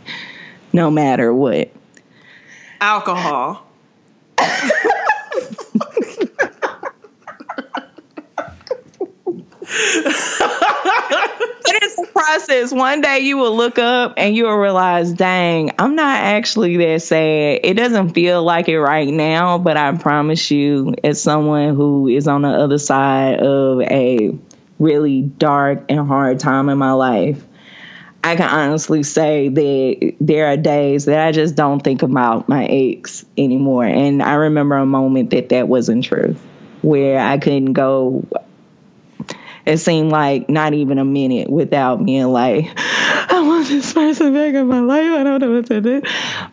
[0.74, 1.70] no matter what.
[2.80, 3.64] Alcohol.
[11.66, 12.72] it is a process.
[12.72, 17.02] One day you will look up and you will realize, dang, I'm not actually that
[17.02, 17.60] sad.
[17.62, 22.26] It doesn't feel like it right now, but I promise you, as someone who is
[22.26, 24.36] on the other side of a
[24.80, 27.46] really dark and hard time in my life,
[28.24, 32.64] I can honestly say that there are days that I just don't think about my
[32.64, 33.84] ex anymore.
[33.84, 36.34] And I remember a moment that that wasn't true,
[36.80, 38.26] where I couldn't go
[39.66, 44.54] it seemed like not even a minute without being like, I want this person back
[44.54, 45.10] in my life.
[45.10, 46.02] I don't know what to do.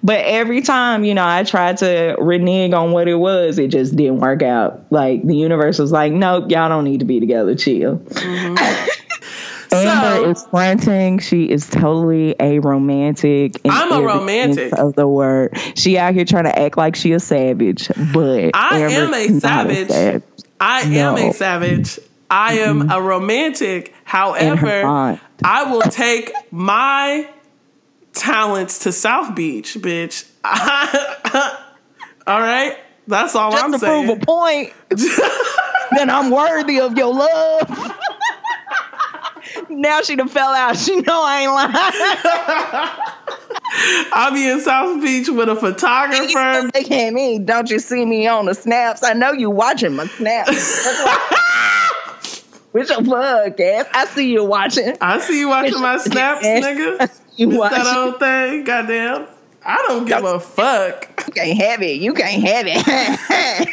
[0.02, 3.96] But every time, you know, I tried to renege on what it was, it just
[3.96, 4.92] didn't work out.
[4.92, 7.54] Like the universe was like, nope, y'all don't need to be together.
[7.56, 7.98] Chill.
[7.98, 8.88] Mm-hmm.
[9.72, 11.20] Amber so, is fronting.
[11.20, 13.60] She is totally a romantic.
[13.66, 15.58] I'm a romantic of the word.
[15.76, 19.90] She out here trying to act like she a savage, but I am a savage.
[19.90, 20.24] a savage.
[20.60, 21.18] I no.
[21.18, 22.00] am a savage.
[22.30, 22.92] I am mm-hmm.
[22.92, 23.94] a romantic.
[24.04, 27.30] However, I will take my
[28.14, 30.28] talents to South Beach, bitch.
[32.28, 34.06] all right, that's all Just I'm to saying.
[34.06, 34.74] prove a point,
[35.96, 37.98] then I'm worthy of your love.
[39.72, 40.76] Now she done fell out.
[40.82, 41.72] She know I ain't lying.
[44.14, 46.70] I'll be in South Beach with a photographer.
[46.76, 47.40] Look at me.
[47.40, 49.04] Don't you see me on the snaps?
[49.04, 50.50] I know you watching my snaps.
[52.74, 53.88] With your podcast.
[53.94, 54.96] I see you watching.
[55.00, 57.10] I see you watching my snaps, nigga.
[57.36, 58.64] You watch that old thing.
[58.64, 59.28] Goddamn.
[59.64, 61.24] I don't give a fuck.
[61.28, 62.02] You can't have it.
[62.02, 63.68] You can't have it.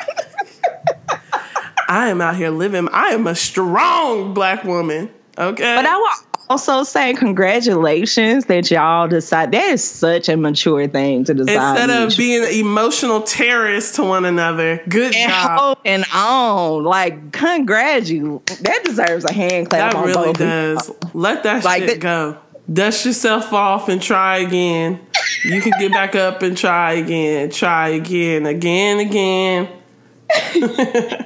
[1.88, 2.88] I am out here living.
[2.92, 5.10] I am a strong black woman.
[5.38, 5.76] Okay.
[5.76, 6.10] But I will
[6.50, 11.80] also say congratulations that y'all decide that is such a mature thing to decide.
[11.80, 14.82] Instead of being emotional terrorists to one another.
[14.88, 15.78] Good and job.
[15.84, 16.84] And on.
[16.84, 18.40] Like congratulations.
[18.62, 19.92] That deserves a hand clap.
[19.92, 20.90] That really does.
[21.14, 22.38] Let that like shit go.
[22.70, 25.00] Dust yourself off and try again.
[25.44, 27.50] You can get back up and try again.
[27.50, 29.68] Try again, again, again.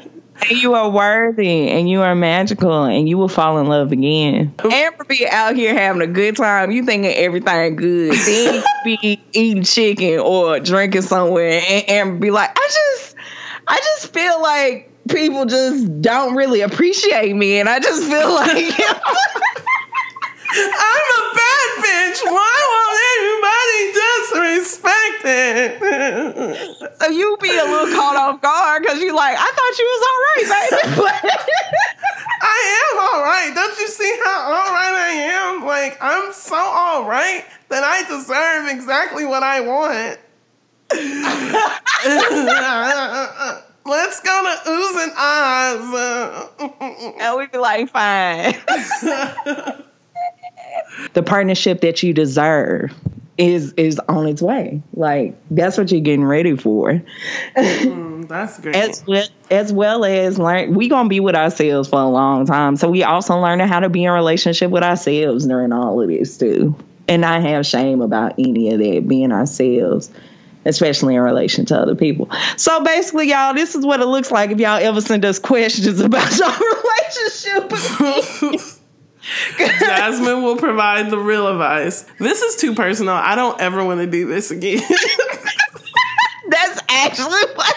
[0.48, 4.54] And you are worthy and you are magical and you will fall in love again.
[4.62, 6.70] Amber be out here having a good time.
[6.70, 8.12] You thinking everything good.
[8.12, 13.16] Then be eating chicken or drinking somewhere and Amber be like, I just
[13.68, 18.78] I just feel like people just don't really appreciate me and I just feel like
[20.52, 22.20] I'm a bad bitch.
[22.28, 25.80] Why won't everybody just respect it?
[27.00, 30.02] so you be a little caught off guard because you like, I thought you was
[30.08, 31.02] all right, baby.
[32.42, 33.54] I am all right.
[33.54, 35.64] Don't you see how all right I am?
[35.64, 40.18] Like, I'm so all right that I deserve exactly what I want.
[43.84, 45.92] Let's go to oohs and ahs.
[47.18, 48.54] and we'd be like, fine
[51.14, 52.92] the partnership that you deserve
[53.38, 54.82] is is on its way.
[54.94, 57.02] Like that's what you're getting ready for.
[57.56, 58.76] Mm, that's great.
[58.76, 62.76] as well as well as learn, we gonna be with ourselves for a long time.
[62.76, 66.38] So we also learning how to be in relationship with ourselves during all of this
[66.38, 66.76] too,
[67.08, 69.08] and not have shame about any of that.
[69.08, 70.10] Being ourselves.
[70.64, 72.30] Especially in relation to other people.
[72.56, 75.98] So basically, y'all, this is what it looks like if y'all ever send us questions
[76.00, 77.72] about your relationship
[79.58, 82.04] Jasmine will provide the real advice.
[82.18, 83.14] This is too personal.
[83.14, 84.82] I don't ever want to do this again.
[86.48, 87.76] that's actually what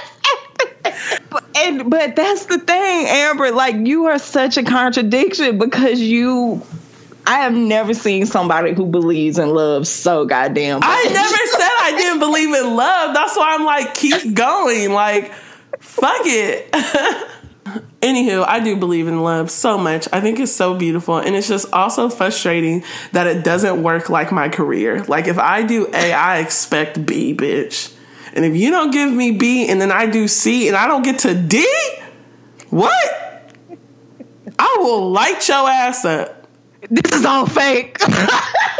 [1.29, 3.51] but, and but that's the thing, Amber.
[3.51, 6.61] Like you are such a contradiction because you
[7.27, 10.79] I have never seen somebody who believes in love so goddamn.
[10.79, 10.89] Much.
[10.89, 11.27] I never
[11.57, 13.13] said I didn't believe in love.
[13.13, 14.91] That's why I'm like, keep going.
[14.91, 15.33] Like,
[15.79, 16.69] fuck it.
[18.05, 20.07] Anywho, I do believe in love so much.
[20.13, 21.17] I think it's so beautiful.
[21.17, 22.83] And it's just also frustrating
[23.13, 25.03] that it doesn't work like my career.
[25.05, 27.91] Like, if I do A, I expect B, bitch.
[28.33, 31.01] And if you don't give me B and then I do C and I don't
[31.01, 31.67] get to D,
[32.69, 33.51] what?
[34.59, 36.47] I will light your ass up.
[36.87, 37.97] This is all fake.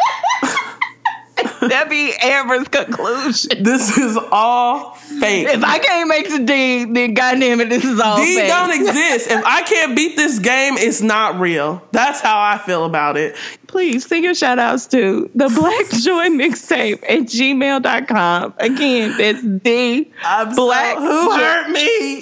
[1.70, 3.64] That be Amber's conclusion.
[3.64, 5.48] This is all fake.
[5.48, 8.28] If I can't make the D, then goddamn it, this is all fake.
[8.28, 8.48] D fake.
[8.48, 9.30] don't exist.
[9.32, 11.82] If I can't beat this game, it's not real.
[11.92, 13.36] That's how I feel about it.
[13.68, 18.54] Please send your shout outs to the Black Joy Mixtape at gmail.com.
[18.58, 22.22] Again, that's the I'm Black so, Who hurt me?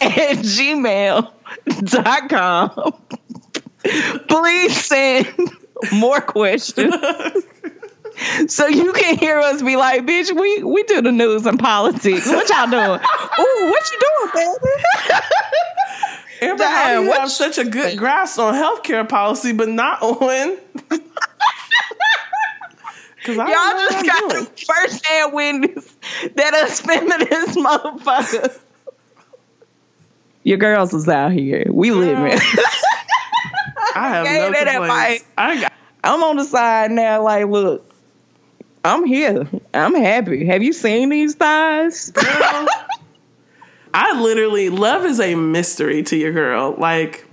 [0.00, 1.30] at gmail.com.
[4.28, 5.28] Please send
[5.92, 6.94] more questions
[8.48, 12.26] so you can hear us be like, bitch, we we do the news and politics.
[12.26, 13.00] What y'all doing?
[13.40, 15.20] Ooh, what you doing, baby?
[16.42, 20.58] Amber, how you have such a good grasp on healthcare policy, but not on?
[23.16, 24.46] Because I Y'all just got doing.
[24.66, 25.96] first hand witness
[26.34, 28.60] that us feminist motherfuckers.
[30.42, 31.64] Your girls is out here.
[31.70, 32.38] We living.
[33.94, 35.24] I have gave no complaints.
[35.38, 35.72] I got
[36.04, 37.93] I'm on the side now, like, look,
[38.84, 39.48] I'm here.
[39.72, 40.44] I'm happy.
[40.46, 42.12] Have you seen these thighs?
[43.94, 46.74] I literally love is a mystery to your girl.
[46.76, 47.26] Like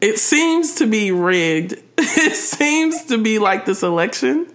[0.00, 1.82] it seems to be rigged.
[2.18, 4.48] It seems to be like this election.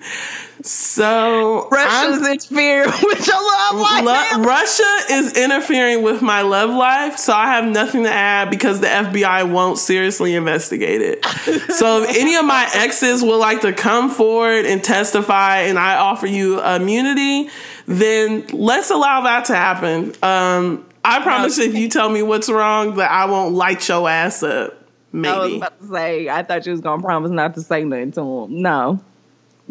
[0.63, 4.37] So I'm- Russia's interfering with your love life.
[4.37, 8.79] Lu- Russia is interfering with my love life, so I have nothing to add because
[8.79, 11.25] the FBI won't seriously investigate it.
[11.73, 15.95] so if any of my exes would like to come forward and testify and I
[15.97, 17.49] offer you immunity,
[17.85, 20.13] then let's allow that to happen.
[20.23, 24.07] Um, I promise you, if you tell me what's wrong, that I won't light your
[24.09, 24.77] ass up.
[25.13, 25.27] Maybe.
[25.33, 28.11] I was about to say, I thought you was gonna promise not to say nothing
[28.13, 28.61] to him.
[28.61, 29.01] No.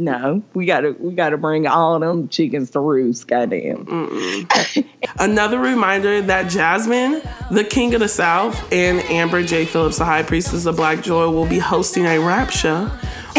[0.00, 0.42] No.
[0.54, 4.46] We gotta we gotta bring all them chickens to roost, goddamn.
[5.18, 7.20] Another reminder that Jasmine,
[7.50, 9.66] the King of the South, and Amber J.
[9.66, 12.90] Phillips, the High Priestess of Black Joy, will be hosting a rap show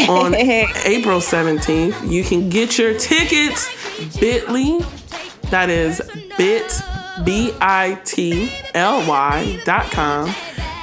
[0.08, 2.08] on April 17th.
[2.08, 3.68] You can get your tickets
[4.20, 4.86] bit.ly,
[5.50, 6.00] that is
[6.38, 6.80] bit,
[7.24, 8.42] B-I-T-L-Y
[9.64, 10.28] dot com,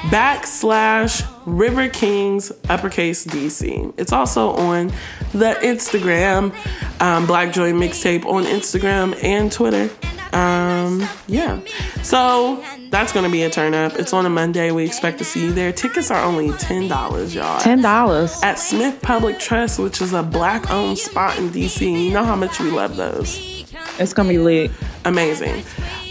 [0.09, 1.25] backslash
[1.57, 3.93] River Kings, uppercase DC.
[3.97, 4.87] It's also on
[5.33, 6.53] the Instagram,
[7.01, 9.89] um, Black Joy Mixtape on Instagram and Twitter.
[10.31, 11.59] Um, yeah.
[12.03, 13.93] So that's gonna be a turn up.
[13.95, 14.71] It's on a Monday.
[14.71, 15.71] We expect to see you there.
[15.71, 17.59] Tickets are only ten dollars, y'all.
[17.59, 18.39] Ten dollars.
[18.43, 22.05] At Smith Public Trust, which is a black owned spot in DC.
[22.05, 23.65] You know how much we love those.
[23.97, 24.71] It's gonna be lit.
[25.05, 25.63] Amazing.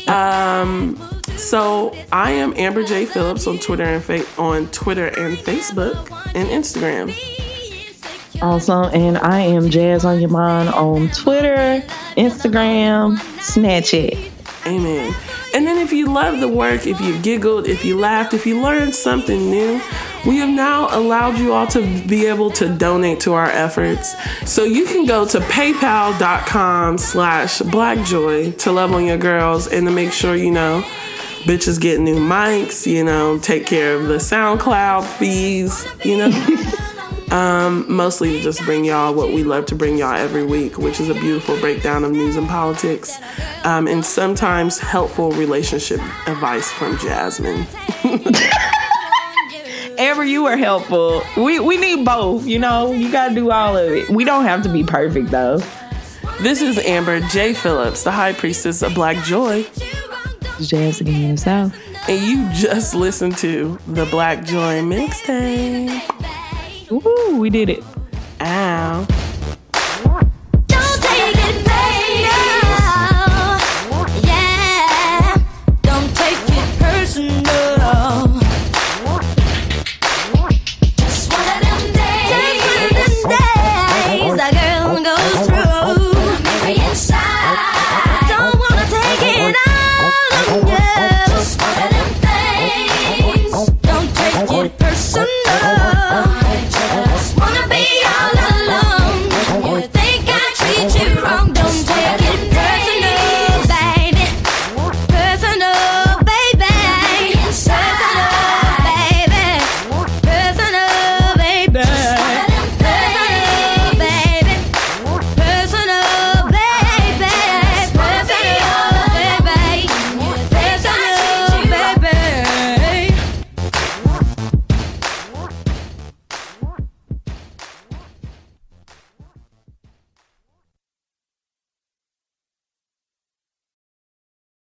[0.08, 0.96] Um,
[1.36, 6.48] so I am Amber J Phillips on Twitter and fa- on Twitter and Facebook and
[6.48, 7.14] Instagram.
[8.40, 8.90] Awesome.
[8.94, 11.82] And I am Jazz on Your Mind on Twitter,
[12.16, 14.30] Instagram, Snapchat.
[14.66, 15.14] Amen.
[15.54, 18.60] And then if you love the work, if you giggled, if you laughed, if you
[18.60, 19.80] learned something new,
[20.28, 24.14] we have now allowed you all to be able to donate to our efforts.
[24.44, 29.92] So you can go to paypal.com slash blackjoy to love on your girls and to
[29.92, 30.82] make sure, you know,
[31.44, 36.30] bitches get new mics, you know, take care of the SoundCloud fees, you know.
[37.30, 40.98] Um, mostly to just bring y'all what we love to bring y'all every week, which
[40.98, 43.18] is a beautiful breakdown of news and politics,
[43.64, 47.66] um, and sometimes helpful relationship advice from Jasmine.
[49.98, 51.22] Ever you were helpful.
[51.36, 52.92] We we need both, you know.
[52.92, 54.08] You gotta do all of it.
[54.08, 55.58] We don't have to be perfect though.
[56.40, 57.52] This is Amber J.
[57.52, 59.66] Phillips, the High Priestess of Black Joy,
[60.58, 61.72] It's Jazz again yourself.
[62.08, 66.00] and you just listened to the Black Joy mixtape.
[66.90, 67.82] Woo, we did it.